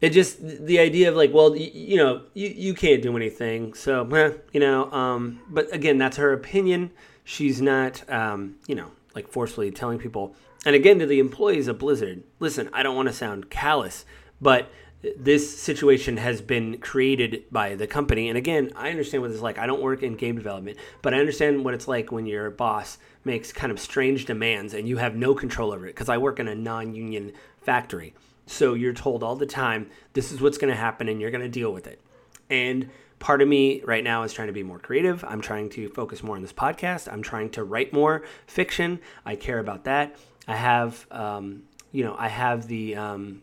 it 0.01 0.09
just 0.09 0.41
the 0.41 0.79
idea 0.79 1.09
of 1.09 1.15
like, 1.15 1.33
well, 1.33 1.55
you, 1.55 1.97
know, 1.97 2.23
you, 2.33 2.49
you 2.49 2.73
can't 2.73 3.01
do 3.01 3.15
anything, 3.15 3.73
so 3.73 4.05
eh, 4.07 4.33
you 4.51 4.59
know. 4.59 4.91
Um, 4.91 5.41
but 5.49 5.73
again, 5.73 5.97
that's 5.97 6.17
her 6.17 6.33
opinion. 6.33 6.91
She's 7.23 7.61
not, 7.61 8.07
um, 8.09 8.55
you 8.67 8.75
know, 8.75 8.91
like 9.13 9.27
forcefully 9.27 9.71
telling 9.71 9.99
people. 9.99 10.35
And 10.65 10.75
again, 10.75 10.99
to 10.99 11.05
the 11.05 11.19
employees 11.19 11.67
of 11.67 11.77
Blizzard, 11.77 12.23
listen, 12.39 12.69
I 12.73 12.83
don't 12.83 12.95
want 12.95 13.07
to 13.07 13.13
sound 13.13 13.49
callous, 13.51 14.03
but 14.41 14.71
this 15.15 15.59
situation 15.59 16.17
has 16.17 16.41
been 16.41 16.79
created 16.79 17.43
by 17.51 17.75
the 17.75 17.85
company. 17.85 18.29
And 18.29 18.37
again, 18.37 18.71
I 18.75 18.89
understand 18.89 19.21
what 19.21 19.31
it's 19.31 19.41
like. 19.41 19.59
I 19.59 19.67
don't 19.67 19.81
work 19.81 20.01
in 20.01 20.15
game 20.15 20.35
development, 20.35 20.77
but 21.03 21.13
I 21.13 21.19
understand 21.19 21.63
what 21.63 21.75
it's 21.75 21.87
like 21.87 22.11
when 22.11 22.25
your 22.25 22.49
boss 22.49 22.97
makes 23.23 23.53
kind 23.53 23.71
of 23.71 23.79
strange 23.79 24.25
demands 24.25 24.73
and 24.73 24.87
you 24.87 24.97
have 24.97 25.15
no 25.15 25.35
control 25.35 25.71
over 25.71 25.85
it 25.85 25.91
because 25.93 26.09
I 26.09 26.17
work 26.17 26.39
in 26.39 26.47
a 26.47 26.55
non 26.55 26.95
union 26.95 27.33
factory. 27.61 28.13
So 28.47 28.73
you're 28.73 28.93
told 28.93 29.23
all 29.23 29.35
the 29.35 29.45
time, 29.45 29.89
this 30.13 30.31
is 30.31 30.41
what's 30.41 30.57
going 30.57 30.73
to 30.73 30.79
happen 30.79 31.09
and 31.09 31.21
you're 31.21 31.31
going 31.31 31.41
to 31.41 31.49
deal 31.49 31.71
with 31.71 31.87
it. 31.87 32.01
And 32.49 32.89
part 33.19 33.41
of 33.41 33.47
me 33.47 33.81
right 33.83 34.03
now 34.03 34.23
is 34.23 34.33
trying 34.33 34.47
to 34.47 34.53
be 34.53 34.63
more 34.63 34.79
creative. 34.79 35.23
I'm 35.23 35.41
trying 35.41 35.69
to 35.71 35.89
focus 35.89 36.23
more 36.23 36.35
on 36.35 36.41
this 36.41 36.53
podcast. 36.53 37.11
I'm 37.11 37.21
trying 37.21 37.49
to 37.51 37.63
write 37.63 37.93
more 37.93 38.23
fiction. 38.47 38.99
I 39.25 39.35
care 39.35 39.59
about 39.59 39.83
that. 39.85 40.15
I 40.47 40.55
have, 40.55 41.05
um, 41.11 41.63
you 41.91 42.03
know, 42.03 42.15
I 42.17 42.27
have 42.27 42.67
the 42.67 42.95
um, 42.95 43.41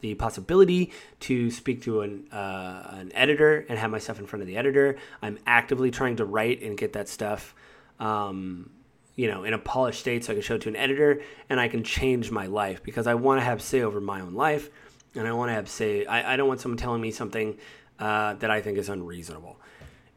the 0.00 0.14
possibility 0.14 0.92
to 1.20 1.50
speak 1.50 1.82
to 1.82 2.00
an, 2.00 2.26
uh, 2.32 2.96
an 2.98 3.12
editor 3.14 3.64
and 3.68 3.78
have 3.78 3.90
my 3.90 3.98
stuff 3.98 4.18
in 4.18 4.26
front 4.26 4.42
of 4.42 4.48
the 4.48 4.56
editor. 4.56 4.96
I'm 5.22 5.38
actively 5.46 5.90
trying 5.90 6.16
to 6.16 6.24
write 6.24 6.60
and 6.62 6.76
get 6.76 6.94
that 6.94 7.08
stuff, 7.08 7.54
um, 8.00 8.70
you 9.14 9.28
know, 9.28 9.44
in 9.44 9.54
a 9.54 9.58
polished 9.58 10.00
state 10.00 10.24
so 10.24 10.32
I 10.32 10.34
can 10.34 10.42
show 10.42 10.56
it 10.56 10.62
to 10.62 10.68
an 10.68 10.76
editor 10.76 11.22
and 11.48 11.60
I 11.60 11.68
can 11.68 11.84
change 11.84 12.32
my 12.32 12.46
life 12.46 12.82
because 12.82 13.06
I 13.06 13.14
want 13.14 13.40
to 13.40 13.44
have 13.44 13.62
say 13.62 13.82
over 13.82 14.00
my 14.00 14.20
own 14.20 14.34
life 14.34 14.70
and 15.14 15.26
I 15.26 15.32
want 15.32 15.50
to 15.50 15.54
have 15.54 15.68
say. 15.68 16.04
I, 16.06 16.34
I 16.34 16.36
don't 16.36 16.48
want 16.48 16.60
someone 16.60 16.78
telling 16.78 17.00
me 17.00 17.10
something 17.10 17.56
uh, 17.98 18.34
that 18.34 18.50
I 18.50 18.60
think 18.60 18.78
is 18.78 18.88
unreasonable, 18.88 19.56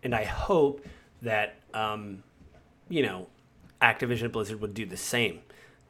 and 0.03 0.15
I 0.15 0.23
hope 0.23 0.85
that 1.21 1.55
um, 1.73 2.23
you 2.89 3.03
know 3.03 3.27
Activision 3.81 4.31
Blizzard 4.31 4.61
would 4.61 4.73
do 4.73 4.85
the 4.85 4.97
same. 4.97 5.39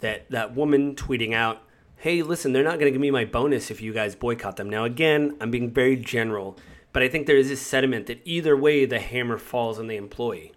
That 0.02 0.30
that 0.32 0.56
woman 0.56 0.96
tweeting 0.96 1.34
out 1.34 1.62
hey, 1.98 2.22
listen, 2.22 2.54
they're 2.54 2.64
not 2.64 2.74
going 2.74 2.86
to 2.86 2.92
give 2.92 3.02
me 3.02 3.12
my 3.12 3.26
bonus 3.26 3.72
if 3.72 3.82
you 3.82 3.94
guys 3.94 4.16
boycott 4.16 4.58
them. 4.58 4.70
Now, 4.70 4.84
again, 4.84 5.36
I'm 5.40 5.52
being 5.52 5.72
very 5.72 5.96
general, 5.96 6.58
but 6.94 7.02
I 7.02 7.08
think 7.08 7.26
there 7.26 7.38
is 7.38 7.50
this 7.50 7.62
sentiment 7.62 8.08
that 8.08 8.22
either 8.26 8.56
way, 8.56 8.86
the 8.86 9.00
hammer 9.00 9.38
falls 9.38 9.80
on 9.80 9.88
the 9.88 9.96
employee. 9.96 10.54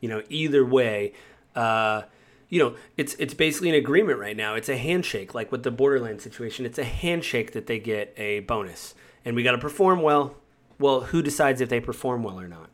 You 0.00 0.08
know, 0.08 0.22
either 0.28 0.64
way, 0.64 1.12
uh, 1.54 2.02
you 2.48 2.58
know, 2.58 2.74
it's 2.96 3.14
it's 3.14 3.34
basically 3.34 3.68
an 3.68 3.74
agreement 3.76 4.18
right 4.18 4.36
now. 4.36 4.54
It's 4.54 4.68
a 4.68 4.76
handshake, 4.76 5.34
like 5.34 5.52
with 5.52 5.62
the 5.62 5.70
Borderlands 5.70 6.24
situation. 6.24 6.66
It's 6.66 6.78
a 6.78 6.84
handshake 6.84 7.52
that 7.52 7.66
they 7.66 7.78
get 7.78 8.14
a 8.16 8.40
bonus, 8.40 8.94
and 9.24 9.36
we 9.36 9.42
got 9.42 9.52
to 9.52 9.58
perform 9.58 10.02
well. 10.02 10.36
Well, 10.78 11.02
who 11.02 11.22
decides 11.22 11.60
if 11.60 11.68
they 11.68 11.80
perform 11.80 12.22
well 12.22 12.40
or 12.40 12.48
not? 12.48 12.69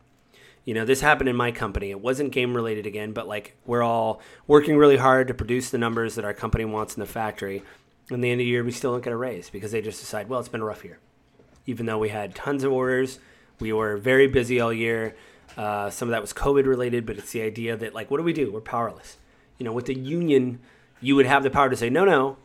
You 0.67 0.73
know, 0.73 0.83
this 0.83 0.99
happened 0.99 1.29
in 1.29 1.35
my 1.37 1.53
company. 1.53 1.91
It 1.91 2.01
wasn't 2.01 2.33
game 2.33 2.53
related 2.53 2.85
again, 2.85 3.13
but 3.13 3.25
like 3.25 3.55
we're 3.65 3.83
all 3.83 4.21
working 4.47 4.75
really 4.75 4.97
hard 4.97 5.29
to 5.29 5.33
produce 5.33 5.69
the 5.69 5.77
numbers 5.77 6.15
that 6.15 6.25
our 6.25 6.33
company 6.33 6.65
wants 6.65 6.95
in 6.95 6.99
the 6.99 7.07
factory 7.07 7.63
and 8.09 8.21
the 8.23 8.31
end 8.31 8.41
of 8.41 8.45
the 8.45 8.49
year, 8.49 8.63
we 8.65 8.71
still 8.71 8.91
don't 8.91 9.03
get 9.03 9.13
a 9.13 9.17
raise 9.17 9.49
because 9.49 9.71
they 9.71 9.81
just 9.81 9.99
decide, 9.99 10.29
well, 10.29 10.39
it's 10.39 10.49
been 10.49 10.61
a 10.61 10.65
rough 10.65 10.83
year. 10.83 10.99
Even 11.65 11.85
though 11.85 11.97
we 11.97 12.09
had 12.09 12.35
tons 12.35 12.63
of 12.63 12.71
orders, 12.71 13.19
we 13.59 13.73
were 13.73 13.97
very 13.97 14.27
busy 14.27 14.59
all 14.59 14.71
year. 14.71 15.15
Uh, 15.57 15.89
some 15.89 16.09
of 16.09 16.11
that 16.11 16.21
was 16.21 16.33
COVID 16.33 16.65
related, 16.65 17.05
but 17.05 17.17
it's 17.17 17.31
the 17.31 17.41
idea 17.41 17.75
that, 17.75 17.93
like, 17.93 18.09
what 18.09 18.17
do 18.17 18.23
we 18.23 18.33
do? 18.33 18.51
We're 18.51 18.61
powerless. 18.61 19.17
You 19.57 19.65
know, 19.65 19.73
with 19.73 19.85
the 19.85 19.97
union, 19.97 20.59
you 21.01 21.15
would 21.15 21.25
have 21.25 21.43
the 21.43 21.49
power 21.49 21.69
to 21.69 21.75
say, 21.75 21.89
no, 21.89 22.05
no, 22.05 22.37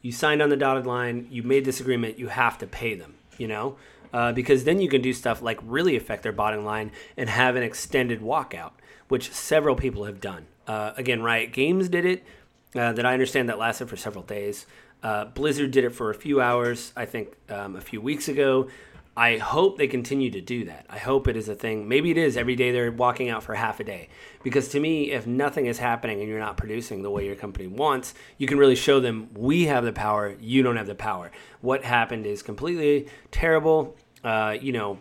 you 0.00 0.12
signed 0.12 0.40
on 0.40 0.48
the 0.48 0.56
dotted 0.56 0.86
line, 0.86 1.26
you 1.30 1.42
made 1.42 1.64
this 1.64 1.80
agreement, 1.80 2.18
you 2.18 2.28
have 2.28 2.56
to 2.58 2.66
pay 2.66 2.94
them, 2.94 3.14
you 3.36 3.48
know? 3.48 3.76
Uh, 4.12 4.32
because 4.32 4.64
then 4.64 4.80
you 4.80 4.88
can 4.88 5.00
do 5.00 5.12
stuff 5.12 5.40
like 5.40 5.58
really 5.62 5.96
affect 5.96 6.22
their 6.22 6.32
bottom 6.32 6.64
line 6.64 6.92
and 7.16 7.30
have 7.30 7.56
an 7.56 7.62
extended 7.62 8.20
walkout, 8.20 8.72
which 9.08 9.32
several 9.32 9.74
people 9.74 10.04
have 10.04 10.20
done. 10.20 10.46
Uh, 10.66 10.92
again, 10.96 11.22
Riot 11.22 11.52
Games 11.52 11.88
did 11.88 12.04
it. 12.04 12.24
Uh, 12.74 12.90
that 12.90 13.04
I 13.04 13.12
understand 13.12 13.50
that 13.50 13.58
lasted 13.58 13.90
for 13.90 13.96
several 13.96 14.24
days. 14.24 14.64
Uh, 15.02 15.26
Blizzard 15.26 15.72
did 15.72 15.84
it 15.84 15.90
for 15.90 16.08
a 16.08 16.14
few 16.14 16.40
hours, 16.40 16.92
I 16.96 17.04
think, 17.04 17.36
um, 17.50 17.76
a 17.76 17.82
few 17.82 18.00
weeks 18.00 18.28
ago. 18.28 18.68
I 19.14 19.36
hope 19.36 19.76
they 19.76 19.88
continue 19.88 20.30
to 20.30 20.40
do 20.40 20.64
that. 20.64 20.86
I 20.88 20.96
hope 20.96 21.28
it 21.28 21.36
is 21.36 21.50
a 21.50 21.54
thing. 21.54 21.86
Maybe 21.86 22.10
it 22.10 22.16
is 22.16 22.34
every 22.34 22.56
day 22.56 22.70
they're 22.70 22.90
walking 22.90 23.28
out 23.28 23.42
for 23.42 23.54
half 23.54 23.78
a 23.78 23.84
day. 23.84 24.08
Because 24.42 24.68
to 24.68 24.80
me, 24.80 25.10
if 25.10 25.26
nothing 25.26 25.66
is 25.66 25.78
happening 25.78 26.20
and 26.20 26.28
you're 26.30 26.38
not 26.38 26.56
producing 26.56 27.02
the 27.02 27.10
way 27.10 27.26
your 27.26 27.34
company 27.34 27.66
wants, 27.66 28.14
you 28.38 28.46
can 28.46 28.56
really 28.56 28.74
show 28.74 29.00
them 29.00 29.28
we 29.34 29.66
have 29.66 29.84
the 29.84 29.92
power, 29.92 30.34
you 30.40 30.62
don't 30.62 30.76
have 30.76 30.86
the 30.86 30.94
power. 30.94 31.30
What 31.60 31.84
happened 31.84 32.24
is 32.24 32.42
completely 32.42 33.06
terrible. 33.30 33.96
Uh, 34.24 34.56
you 34.60 34.72
know, 34.72 34.98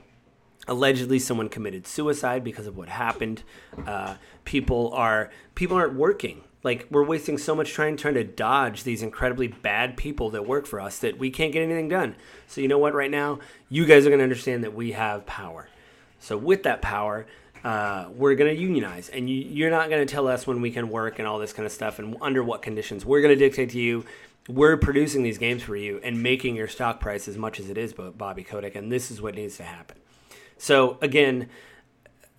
allegedly 0.68 1.20
someone 1.20 1.50
committed 1.50 1.88
suicide 1.88 2.44
because 2.44 2.68
of 2.68 2.78
what 2.78 2.90
happened. 2.90 3.44
Uh, 3.86 4.16
people 4.46 4.92
are 4.94 5.30
people 5.56 5.78
aren't 5.78 5.96
working 5.96 6.44
like 6.64 6.88
we're 6.92 7.04
wasting 7.04 7.38
so 7.38 7.56
much 7.56 7.76
time 7.76 7.98
trying 7.98 8.14
to 8.14 8.24
dodge 8.24 8.84
these 8.84 9.02
incredibly 9.02 9.48
bad 9.48 9.98
people 9.98 10.30
that 10.32 10.46
work 10.46 10.66
for 10.66 10.80
us 10.80 11.00
that 11.00 11.18
we 11.18 11.30
can't 11.30 11.52
get 11.52 11.64
anything 11.64 11.90
done. 11.90 12.16
So 12.48 12.62
you 12.62 12.68
know 12.68 12.78
what? 12.78 12.94
Right 12.94 13.10
now, 13.12 13.40
you 13.70 13.86
guys 13.86 14.06
are 14.06 14.10
going 14.10 14.20
to 14.20 14.24
understand 14.24 14.64
that 14.64 14.74
we 14.74 14.92
have 14.92 15.26
power. 15.26 15.70
So 16.20 16.38
with 16.38 16.64
that 16.64 16.82
power, 16.82 17.26
uh, 17.64 18.10
we're 18.14 18.36
going 18.36 18.56
to 18.56 18.60
unionize, 18.60 19.10
and 19.10 19.30
you, 19.30 19.38
you're 19.38 19.72
not 19.72 19.90
going 19.90 20.06
to 20.06 20.12
tell 20.12 20.28
us 20.28 20.46
when 20.46 20.62
we 20.62 20.72
can 20.72 20.90
work 20.90 21.20
and 21.20 21.28
all 21.28 21.40
this 21.40 21.54
kind 21.54 21.66
of 21.66 21.72
stuff, 21.72 22.00
and 22.00 22.16
under 22.22 22.44
what 22.44 22.62
conditions. 22.62 23.06
We're 23.06 23.22
going 23.22 23.38
to 23.38 23.44
dictate 23.44 23.72
to 23.72 23.80
you. 23.80 24.06
We're 24.54 24.76
producing 24.76 25.24
these 25.24 25.38
games 25.38 25.64
for 25.64 25.78
you 25.78 26.02
and 26.04 26.22
making 26.22 26.58
your 26.58 26.68
stock 26.68 27.00
price 27.00 27.30
as 27.30 27.38
much 27.38 27.60
as 27.60 27.70
it 27.70 27.78
is, 27.78 27.94
Bobby 27.94 28.44
Kotick, 28.44 28.76
and 28.76 28.92
this 28.92 29.10
is 29.10 29.22
what 29.22 29.36
needs 29.36 29.56
to 29.58 29.64
happen. 29.64 29.98
So 30.58 30.98
again, 31.02 31.50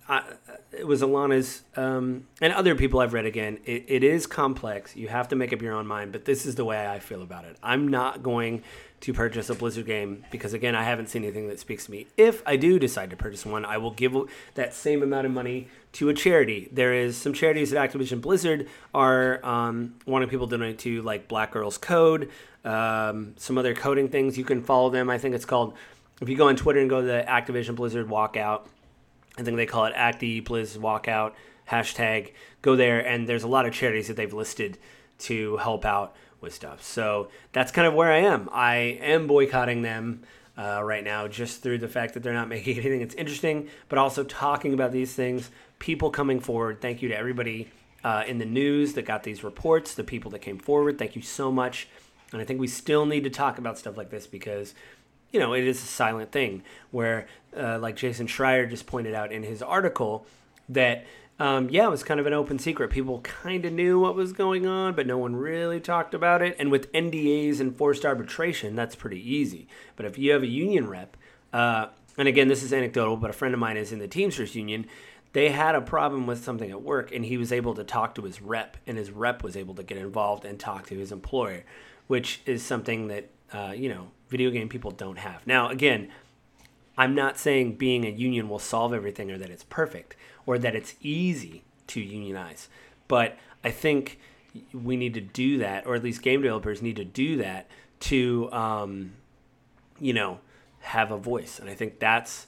I, 0.07 0.23
it 0.71 0.85
was 0.85 1.01
Alanah's 1.01 1.63
um, 1.75 2.27
and 2.41 2.51
other 2.53 2.75
people 2.75 2.99
I've 2.99 3.13
read 3.13 3.25
again. 3.25 3.59
It, 3.65 3.85
it 3.87 4.03
is 4.03 4.27
complex. 4.27 4.95
You 4.95 5.07
have 5.07 5.29
to 5.29 5.35
make 5.35 5.53
up 5.53 5.61
your 5.61 5.73
own 5.73 5.87
mind, 5.87 6.11
but 6.11 6.25
this 6.25 6.45
is 6.45 6.55
the 6.55 6.65
way 6.65 6.85
I 6.87 6.99
feel 6.99 7.21
about 7.21 7.45
it. 7.45 7.57
I'm 7.63 7.87
not 7.87 8.23
going 8.23 8.63
to 9.01 9.13
purchase 9.13 9.49
a 9.49 9.55
Blizzard 9.55 9.85
game 9.85 10.25
because, 10.31 10.53
again, 10.53 10.75
I 10.75 10.83
haven't 10.83 11.09
seen 11.09 11.23
anything 11.23 11.47
that 11.49 11.59
speaks 11.59 11.85
to 11.85 11.91
me. 11.91 12.07
If 12.15 12.41
I 12.45 12.55
do 12.55 12.79
decide 12.79 13.09
to 13.09 13.17
purchase 13.17 13.45
one, 13.45 13.65
I 13.65 13.77
will 13.77 13.91
give 13.91 14.15
that 14.55 14.73
same 14.73 15.03
amount 15.03 15.25
of 15.25 15.31
money 15.31 15.67
to 15.93 16.09
a 16.09 16.13
charity. 16.13 16.69
There 16.71 16.93
is 16.93 17.17
some 17.17 17.33
charities 17.33 17.73
at 17.73 17.91
Activision 17.91 18.21
Blizzard 18.21 18.69
are 18.93 19.45
um, 19.45 19.95
wanting 20.05 20.29
people 20.29 20.47
to 20.47 20.57
donate 20.57 20.79
to, 20.79 21.01
like 21.01 21.27
Black 21.27 21.51
Girls 21.51 21.77
Code, 21.77 22.29
um, 22.63 23.33
some 23.37 23.57
other 23.57 23.73
coding 23.73 24.07
things. 24.07 24.37
You 24.37 24.45
can 24.45 24.63
follow 24.63 24.89
them. 24.89 25.09
I 25.09 25.17
think 25.17 25.35
it's 25.35 25.45
called. 25.45 25.73
If 26.21 26.29
you 26.29 26.37
go 26.37 26.47
on 26.47 26.55
Twitter 26.55 26.79
and 26.79 26.89
go 26.89 27.01
to 27.01 27.07
the 27.07 27.25
Activision 27.27 27.75
Blizzard 27.75 28.07
Walkout, 28.07 28.67
I 29.37 29.43
think 29.43 29.57
they 29.57 29.65
call 29.65 29.85
it 29.85 29.93
Acti 29.95 30.41
Blizz 30.41 30.77
Walkout 30.77 31.33
hashtag. 31.69 32.33
Go 32.61 32.75
there, 32.75 33.05
and 33.05 33.27
there's 33.27 33.43
a 33.43 33.47
lot 33.47 33.65
of 33.65 33.73
charities 33.73 34.07
that 34.07 34.15
they've 34.15 34.33
listed 34.33 34.77
to 35.19 35.57
help 35.57 35.85
out 35.85 36.15
with 36.41 36.53
stuff. 36.53 36.83
So 36.83 37.29
that's 37.51 37.71
kind 37.71 37.87
of 37.87 37.93
where 37.93 38.11
I 38.11 38.19
am. 38.19 38.49
I 38.51 38.75
am 39.01 39.27
boycotting 39.27 39.81
them 39.81 40.23
uh, 40.57 40.81
right 40.83 41.03
now 41.03 41.27
just 41.27 41.63
through 41.63 41.79
the 41.79 41.87
fact 41.87 42.13
that 42.13 42.23
they're 42.23 42.33
not 42.33 42.49
making 42.49 42.77
anything 42.77 42.99
that's 42.99 43.15
interesting, 43.15 43.69
but 43.89 43.97
also 43.97 44.23
talking 44.23 44.73
about 44.73 44.91
these 44.91 45.13
things, 45.13 45.49
people 45.79 46.11
coming 46.11 46.39
forward. 46.39 46.81
Thank 46.81 47.01
you 47.01 47.09
to 47.09 47.17
everybody 47.17 47.69
uh, 48.03 48.23
in 48.27 48.37
the 48.37 48.45
news 48.45 48.93
that 48.93 49.05
got 49.05 49.23
these 49.23 49.43
reports, 49.43 49.95
the 49.95 50.03
people 50.03 50.29
that 50.31 50.39
came 50.39 50.59
forward. 50.59 50.99
Thank 50.99 51.15
you 51.15 51.21
so 51.21 51.51
much. 51.51 51.87
And 52.31 52.41
I 52.41 52.45
think 52.45 52.59
we 52.59 52.67
still 52.67 53.05
need 53.05 53.23
to 53.23 53.29
talk 53.29 53.57
about 53.57 53.77
stuff 53.77 53.95
like 53.95 54.09
this 54.09 54.27
because, 54.27 54.73
you 55.33 55.39
know, 55.39 55.53
it 55.53 55.65
is 55.65 55.83
a 55.83 55.87
silent 55.87 56.31
thing 56.31 56.63
where, 56.91 57.27
uh, 57.57 57.79
like 57.79 57.97
Jason 57.97 58.27
Schreier 58.27 58.69
just 58.69 58.85
pointed 58.85 59.13
out 59.13 59.31
in 59.31 59.43
his 59.43 59.61
article, 59.61 60.25
that 60.69 61.05
um, 61.39 61.69
yeah, 61.71 61.87
it 61.87 61.89
was 61.89 62.03
kind 62.03 62.19
of 62.19 62.27
an 62.27 62.33
open 62.33 62.59
secret. 62.59 62.91
People 62.91 63.19
kind 63.21 63.65
of 63.65 63.73
knew 63.73 63.99
what 63.99 64.15
was 64.15 64.31
going 64.31 64.67
on, 64.67 64.93
but 64.93 65.07
no 65.07 65.17
one 65.17 65.35
really 65.35 65.79
talked 65.79 66.13
about 66.13 66.43
it. 66.43 66.55
And 66.59 66.71
with 66.71 66.91
NDAs 66.93 67.59
and 67.59 67.75
forced 67.75 68.05
arbitration, 68.05 68.75
that's 68.75 68.95
pretty 68.95 69.19
easy. 69.19 69.67
But 69.95 70.05
if 70.05 70.17
you 70.17 70.31
have 70.31 70.43
a 70.43 70.47
union 70.47 70.87
rep, 70.87 71.17
uh, 71.51 71.87
and 72.17 72.27
again, 72.27 72.47
this 72.47 72.61
is 72.61 72.71
anecdotal, 72.71 73.17
but 73.17 73.31
a 73.31 73.33
friend 73.33 73.53
of 73.53 73.59
mine 73.59 73.77
is 73.77 73.91
in 73.91 73.97
the 73.97 74.07
Teamsters 74.07 74.55
union. 74.55 74.85
They 75.33 75.49
had 75.49 75.73
a 75.73 75.81
problem 75.81 76.27
with 76.27 76.43
something 76.43 76.69
at 76.69 76.83
work, 76.83 77.11
and 77.11 77.25
he 77.25 77.37
was 77.37 77.51
able 77.51 77.73
to 77.73 77.83
talk 77.83 78.13
to 78.15 78.21
his 78.21 78.39
rep, 78.39 78.77
and 78.85 78.99
his 78.99 79.09
rep 79.09 79.41
was 79.41 79.57
able 79.57 79.73
to 79.75 79.83
get 79.83 79.97
involved 79.97 80.45
and 80.45 80.59
talk 80.59 80.85
to 80.87 80.95
his 80.95 81.11
employer, 81.11 81.63
which 82.05 82.41
is 82.45 82.61
something 82.61 83.07
that 83.07 83.29
uh, 83.53 83.73
you 83.75 83.89
know 83.89 84.07
video 84.29 84.49
game 84.49 84.67
people 84.67 84.91
don't 84.91 85.19
have. 85.19 85.45
Now, 85.45 85.69
again, 85.69 86.09
I'm 86.97 87.15
not 87.15 87.37
saying 87.37 87.75
being 87.75 88.05
a 88.05 88.09
union 88.09 88.49
will 88.49 88.59
solve 88.59 88.93
everything 88.93 89.31
or 89.31 89.37
that 89.37 89.49
it's 89.49 89.63
perfect 89.63 90.15
or 90.45 90.57
that 90.57 90.75
it's 90.75 90.95
easy 91.01 91.63
to 91.87 92.01
unionize. 92.01 92.67
But 93.07 93.37
I 93.63 93.71
think 93.71 94.19
we 94.73 94.97
need 94.97 95.13
to 95.15 95.21
do 95.21 95.57
that, 95.59 95.85
or 95.85 95.95
at 95.95 96.03
least 96.03 96.21
game 96.21 96.41
developers 96.41 96.81
need 96.81 96.95
to 96.97 97.05
do 97.05 97.37
that 97.37 97.67
to, 98.01 98.51
um, 98.51 99.13
you 99.99 100.13
know, 100.13 100.39
have 100.81 101.11
a 101.11 101.17
voice. 101.17 101.59
And 101.59 101.69
I 101.69 101.75
think 101.75 101.99
that's 101.99 102.47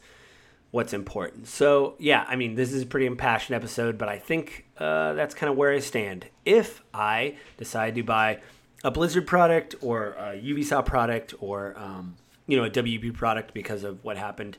what's 0.72 0.94
important. 0.94 1.48
So, 1.48 1.96
yeah, 2.00 2.26
I 2.28 2.36
mean, 2.36 2.56
this 2.56 2.74
is 2.74 2.84
a 2.84 2.86
pretty 2.86 3.06
impassioned 3.06 3.56
episode, 3.56 3.98
but 3.98 4.10
I 4.10 4.20
think 4.20 4.66
uh, 4.78 5.14
that's 5.14 5.34
kind 5.34 5.50
of 5.50 5.58
where 5.58 5.72
I 5.72 5.80
stand. 5.80 6.26
If 6.44 6.84
I 6.94 7.38
decide 7.58 7.96
to 7.96 8.04
buy 8.04 8.42
a 8.86 8.92
Blizzard 8.92 9.26
product 9.26 9.74
or 9.82 10.10
a 10.14 10.40
Ubisoft 10.40 10.86
product 10.86 11.34
or, 11.40 11.74
um, 11.76 12.16
you 12.46 12.56
know, 12.56 12.66
a 12.66 12.70
WB 12.70 13.16
product 13.16 13.52
because 13.54 13.84
of 13.84 14.04
what 14.04 14.16
happened 14.16 14.58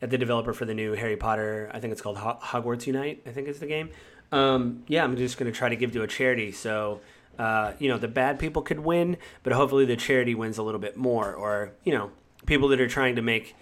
at 0.00 0.10
the 0.10 0.16
developer 0.16 0.52
for 0.52 0.64
the 0.64 0.74
new 0.74 0.92
Harry 0.92 1.16
Potter. 1.16 1.70
I 1.74 1.80
think 1.80 1.92
it's 1.92 2.00
called 2.00 2.16
Hogwarts 2.16 2.86
Unite. 2.86 3.22
I 3.26 3.30
think 3.30 3.48
is 3.48 3.58
the 3.58 3.66
game. 3.66 3.90
Um, 4.30 4.84
yeah, 4.86 5.02
I'm 5.02 5.16
just 5.16 5.38
going 5.38 5.52
to 5.52 5.56
try 5.56 5.68
to 5.68 5.76
give 5.76 5.92
to 5.92 6.02
a 6.02 6.06
charity. 6.06 6.52
So 6.52 7.00
uh, 7.36 7.72
you 7.80 7.88
know, 7.88 7.98
the 7.98 8.06
bad 8.08 8.38
people 8.38 8.62
could 8.62 8.80
win, 8.80 9.16
but 9.42 9.52
hopefully 9.52 9.84
the 9.84 9.96
charity 9.96 10.36
wins 10.36 10.56
a 10.56 10.62
little 10.62 10.80
bit 10.80 10.96
more, 10.96 11.34
or 11.34 11.72
you 11.82 11.92
know, 11.92 12.12
people 12.46 12.68
that 12.68 12.80
are 12.80 12.88
trying 12.88 13.16
to 13.16 13.22
make 13.22 13.56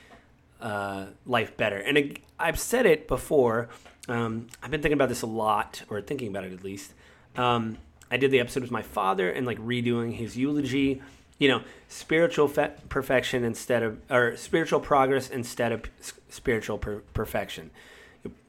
uh, 0.61 1.07
life 1.25 1.57
better. 1.57 1.79
And 1.79 2.19
I've 2.39 2.61
said 2.61 2.85
it 2.85 3.09
before. 3.09 3.71
Um, 4.09 4.49
I've 4.63 4.71
been 4.71 4.83
thinking 4.83 4.99
about 4.99 5.09
this 5.09 5.23
a 5.23 5.27
lot, 5.27 5.83
or 5.89 6.03
thinking 6.03 6.29
about 6.29 6.45
it 6.45 6.53
at 6.53 6.63
least. 6.63 6.93
Um, 7.35 7.79
I 8.13 8.19
did 8.19 8.31
the 8.31 8.39
episode 8.39 8.63
with 8.63 8.71
my 8.71 8.83
father 8.83 9.29
and 9.29 9.45
like 9.45 9.59
redoing 9.59 10.13
his 10.15 10.37
eulogy 10.37 11.03
you 11.43 11.49
know, 11.49 11.61
spiritual 11.89 12.47
fe- 12.47 12.71
perfection 12.89 13.43
instead 13.43 13.83
of, 13.83 13.99
or 14.09 14.37
spiritual 14.37 14.79
progress 14.79 15.29
instead 15.29 15.73
of 15.73 15.83
spiritual 16.29 16.79
per- 16.79 17.03
perfection. 17.15 17.73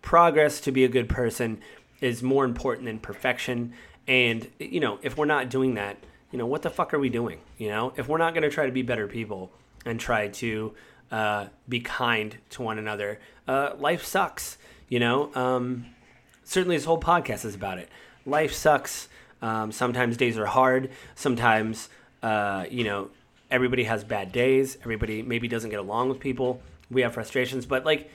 Progress 0.03 0.61
to 0.61 0.71
be 0.71 0.83
a 0.83 0.87
good 0.87 1.09
person 1.09 1.59
is 2.01 2.21
more 2.21 2.45
important 2.45 2.85
than 2.85 2.99
perfection. 2.99 3.73
And, 4.07 4.47
you 4.59 4.79
know, 4.79 4.99
if 5.01 5.17
we're 5.17 5.25
not 5.25 5.49
doing 5.49 5.73
that, 5.73 5.97
you 6.31 6.37
know, 6.37 6.45
what 6.45 6.61
the 6.61 6.69
fuck 6.69 6.93
are 6.93 6.99
we 6.99 7.09
doing? 7.09 7.39
You 7.57 7.69
know, 7.69 7.93
if 7.97 8.07
we're 8.07 8.19
not 8.19 8.35
going 8.35 8.43
to 8.43 8.51
try 8.51 8.67
to 8.67 8.71
be 8.71 8.83
better 8.83 9.07
people 9.07 9.51
and 9.87 9.99
try 9.99 10.27
to 10.27 10.75
uh, 11.11 11.47
be 11.67 11.79
kind 11.79 12.37
to 12.51 12.61
one 12.61 12.77
another, 12.77 13.19
uh, 13.47 13.71
life 13.79 14.03
sucks. 14.03 14.59
You 14.87 14.99
know, 14.99 15.33
um, 15.33 15.87
certainly 16.43 16.75
this 16.77 16.85
whole 16.85 16.99
podcast 16.99 17.43
is 17.43 17.55
about 17.55 17.79
it. 17.79 17.89
Life 18.23 18.53
sucks. 18.53 19.07
Um, 19.43 19.71
sometimes 19.71 20.17
days 20.17 20.39
are 20.39 20.47
hard. 20.47 20.89
Sometimes 21.13 21.89
uh, 22.23 22.65
you 22.71 22.85
know, 22.85 23.09
everybody 23.51 23.83
has 23.83 24.03
bad 24.03 24.31
days. 24.31 24.77
Everybody 24.81 25.21
maybe 25.21 25.47
doesn't 25.47 25.69
get 25.69 25.79
along 25.79 26.09
with 26.09 26.19
people. 26.19 26.61
We 26.89 27.01
have 27.01 27.13
frustrations, 27.13 27.65
but 27.65 27.85
like 27.85 28.09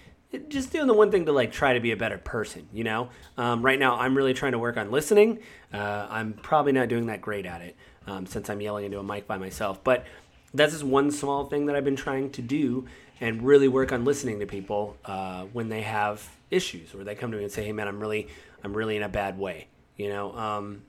just 0.49 0.73
doing 0.73 0.87
the 0.87 0.95
one 0.95 1.11
thing 1.11 1.27
to 1.27 1.33
like 1.33 1.53
try 1.53 1.73
to 1.73 1.81
be 1.81 1.91
a 1.91 1.97
better 1.97 2.19
person 2.19 2.69
you 2.71 2.85
know 2.85 3.09
um, 3.39 3.63
right 3.63 3.79
now 3.79 3.97
i'm 3.97 4.15
really 4.15 4.35
trying 4.35 4.53
to 4.53 4.59
work 4.59 4.77
on 4.77 4.91
listening 4.91 5.39
uh, 5.73 6.07
i'm 6.11 6.35
probably 6.35 6.71
not 6.71 6.87
doing 6.89 7.07
that 7.07 7.23
great 7.23 7.47
at 7.47 7.63
it 7.63 7.75
um, 8.07 8.27
since 8.27 8.51
i'm 8.51 8.61
yelling 8.61 8.85
into 8.85 8.99
a 8.99 9.03
mic 9.03 9.27
by 9.27 9.39
myself 9.39 9.83
but 9.83 10.05
that's 10.53 10.73
just 10.73 10.85
one 10.85 11.11
small 11.11 11.47
thing 11.47 11.65
that 11.65 11.75
i've 11.75 11.85
been 11.85 11.97
trying 11.97 12.29
to 12.31 12.43
do 12.43 12.87
and 13.23 13.43
really 13.43 13.69
work 13.69 13.91
on 13.91 14.05
listening 14.05 14.39
to 14.39 14.47
people 14.47 14.99
uh, 15.07 15.45
when 15.55 15.71
they 15.71 15.81
have 15.81 16.29
issues 16.51 16.95
or 16.95 17.05
they 17.05 17.15
come 17.15 17.31
to 17.31 17.39
me 17.39 17.43
and 17.43 17.53
say 17.53 17.65
hey 17.65 17.73
man 17.73 17.89
i'm 17.89 17.99
really 17.99 18.29
i'm 18.63 18.75
really 18.75 18.97
in 18.97 19.03
a 19.03 19.09
bad 19.09 19.39
way 19.39 19.67
you 19.97 20.11
know 20.11 20.37
um, 20.37 20.83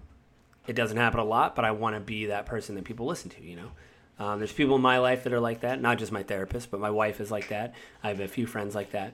it 0.68 0.74
doesn't 0.74 0.98
happen 0.98 1.20
a 1.20 1.24
lot, 1.24 1.56
but 1.56 1.66
I 1.66 1.72
want 1.72 1.96
to 1.96 2.00
be 2.00 2.28
that 2.28 2.46
person 2.46 2.76
that 2.76 2.84
people 2.84 3.06
listen 3.06 3.30
to, 3.32 3.44
you 3.44 3.56
know? 3.56 3.72
Um, 4.20 4.40
there's 4.40 4.52
people 4.52 4.76
in 4.76 4.82
my 4.82 5.00
life 5.00 5.24
that 5.24 5.34
are 5.34 5.40
like 5.40 5.62
that, 5.62 5.82
not 5.82 5.98
just 5.98 6.12
my 6.12 6.24
therapist, 6.24 6.70
but 6.70 6.80
my 6.80 6.90
wife 6.90 7.22
is 7.22 7.32
like 7.32 7.48
that. 7.50 7.74
I 8.04 8.10
have 8.10 8.20
a 8.20 8.28
few 8.28 8.46
friends 8.46 8.76
like 8.76 8.92
that. 8.92 9.14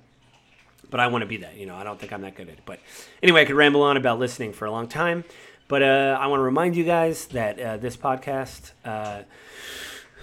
But 0.89 0.99
I 0.99 1.07
want 1.07 1.21
to 1.21 1.27
be 1.27 1.37
that, 1.37 1.57
you 1.57 1.65
know. 1.65 1.75
I 1.75 1.83
don't 1.83 1.99
think 1.99 2.11
I'm 2.11 2.21
that 2.21 2.35
good 2.35 2.47
at 2.47 2.55
it. 2.55 2.63
But 2.65 2.79
anyway, 3.21 3.41
I 3.41 3.45
could 3.45 3.55
ramble 3.55 3.83
on 3.83 3.97
about 3.97 4.19
listening 4.19 4.53
for 4.53 4.65
a 4.65 4.71
long 4.71 4.87
time. 4.87 5.23
But 5.67 5.81
uh, 5.81 6.17
I 6.19 6.27
want 6.27 6.39
to 6.39 6.43
remind 6.43 6.75
you 6.75 6.83
guys 6.83 7.25
that 7.27 7.59
uh, 7.59 7.77
this 7.77 7.97
podcast 7.97 8.71
uh, 8.83 9.23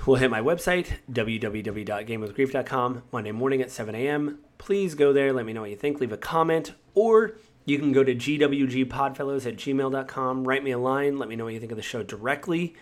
will 0.07 0.17
hit 0.17 0.31
my 0.31 0.41
website, 0.41 0.99
www.gamewithgrief.com, 1.11 3.03
Monday 3.13 3.33
morning 3.33 3.61
at 3.61 3.71
7 3.71 3.95
a.m. 3.95 4.39
Please 4.59 4.95
go 4.95 5.13
there. 5.13 5.33
Let 5.33 5.47
me 5.47 5.53
know 5.53 5.63
what 5.63 5.71
you 5.71 5.77
think. 5.77 6.01
Leave 6.01 6.13
a 6.13 6.17
comment 6.17 6.73
or 6.95 7.35
you 7.65 7.79
can 7.79 7.93
go 7.93 8.03
to 8.03 8.15
gwgpodfellows 8.15 9.47
at 9.47 9.57
gmail.com, 9.57 10.45
write 10.45 10.65
me 10.65 10.73
a 10.73 10.79
line, 10.79 11.19
let 11.19 11.29
me 11.29 11.37
know 11.37 11.45
what 11.45 11.55
you 11.55 11.61
think 11.61 11.73
of 11.73 11.77
the 11.77 11.83
show 11.83 12.03
directly, 12.03 12.75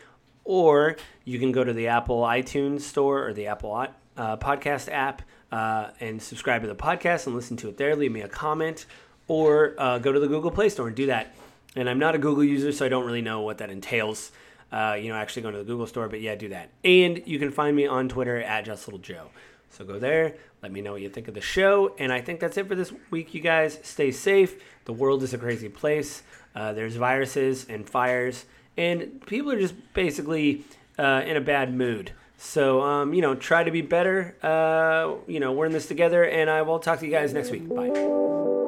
or 0.45 0.97
you 1.25 1.39
can 1.39 1.53
go 1.53 1.65
to 1.65 1.73
the 1.73 1.89
Apple 1.89 2.23
iTunes 2.23 2.81
store 2.81 3.27
or 3.27 3.33
the 3.33 3.47
Apple 3.47 3.87
uh, 4.17 4.37
podcast 4.39 4.91
app 4.91 5.23
uh, 5.53 5.89
and 6.01 6.21
subscribe 6.23 6.63
to 6.63 6.69
the 6.69 6.75
podcast 6.75 7.27
and 7.27 7.35
listen 7.35 7.57
to 7.59 7.69
it 7.69 7.77
there. 7.77 7.95
Leave 7.97 8.13
me 8.13 8.23
a 8.23 8.29
comment, 8.29 8.87
or 9.29 9.75
uh, 9.79 9.99
go 9.99 10.13
to 10.13 10.21
the 10.21 10.29
Google 10.29 10.51
Play 10.51 10.69
Store 10.69 10.87
and 10.87 10.97
do 10.97 11.07
that. 11.07 11.35
And 11.77 11.89
I'm 11.89 11.99
not 11.99 12.15
a 12.15 12.19
Google 12.19 12.43
user, 12.43 12.73
so 12.73 12.85
I 12.85 12.89
don't 12.89 13.07
really 13.07 13.23
know 13.23 13.43
what 13.43 13.59
that 13.59 13.71
entails. 13.71 14.33
Uh, 14.73 14.97
you 15.01 15.09
know, 15.09 15.17
actually 15.17 15.43
going 15.43 15.55
to 15.55 15.59
the 15.59 15.65
Google 15.65 15.87
Store, 15.87 16.09
but 16.09 16.21
yeah, 16.21 16.37
do 16.37 16.49
that. 16.49 16.71
And 16.85 17.23
you 17.27 17.39
can 17.39 17.51
find 17.51 17.75
me 17.75 17.87
on 17.87 18.09
Twitter 18.09 18.41
at 18.41 18.65
Just 18.65 18.87
Little 18.87 19.01
Joe. 19.01 19.31
So 19.71 19.85
go 19.85 19.99
there, 19.99 20.35
let 20.63 20.73
me 20.73 20.81
know 20.81 20.93
what 20.93 21.01
you 21.01 21.09
think 21.09 21.29
of 21.29 21.35
the 21.35 21.41
show. 21.41 21.95
And 21.99 22.13
I 22.13 22.21
think 22.21 22.41
that's 22.41 22.57
it 22.57 22.69
for 22.69 22.75
this 22.75 22.93
week, 23.11 23.35
you 23.35 23.41
guys. 23.41 23.79
Stay 23.83 24.11
safe. 24.11 24.63
The 24.85 24.93
world 24.93 25.23
is 25.23 25.33
a 25.33 25.39
crazy 25.39 25.69
place. 25.69 26.23
Uh, 26.55 26.73
there's 26.73 26.97
viruses 26.97 27.67
and 27.69 27.89
fires, 27.89 28.45
and 28.77 29.25
people 29.27 29.53
are 29.53 29.61
just 29.61 29.75
basically 29.95 30.65
uh, 30.99 31.23
in 31.25 31.37
a 31.37 31.41
bad 31.41 31.73
mood. 31.73 32.13
So, 32.37 32.81
um, 32.83 33.15
you 33.15 33.23
know, 33.23 33.35
try 33.35 33.63
to 33.63 33.71
be 33.71 33.83
better. 33.83 34.35
Uh, 34.43 35.21
you 35.31 35.39
know, 35.41 35.53
we're 35.53 35.67
in 35.67 35.73
this 35.73 35.87
together, 35.87 36.25
and 36.25 36.51
I 36.51 36.63
will 36.63 36.79
talk 36.79 36.99
to 37.01 37.07
you 37.07 37.13
guys 37.13 37.33
next 37.33 37.51
week. 37.51 37.69
Bye. 37.69 38.60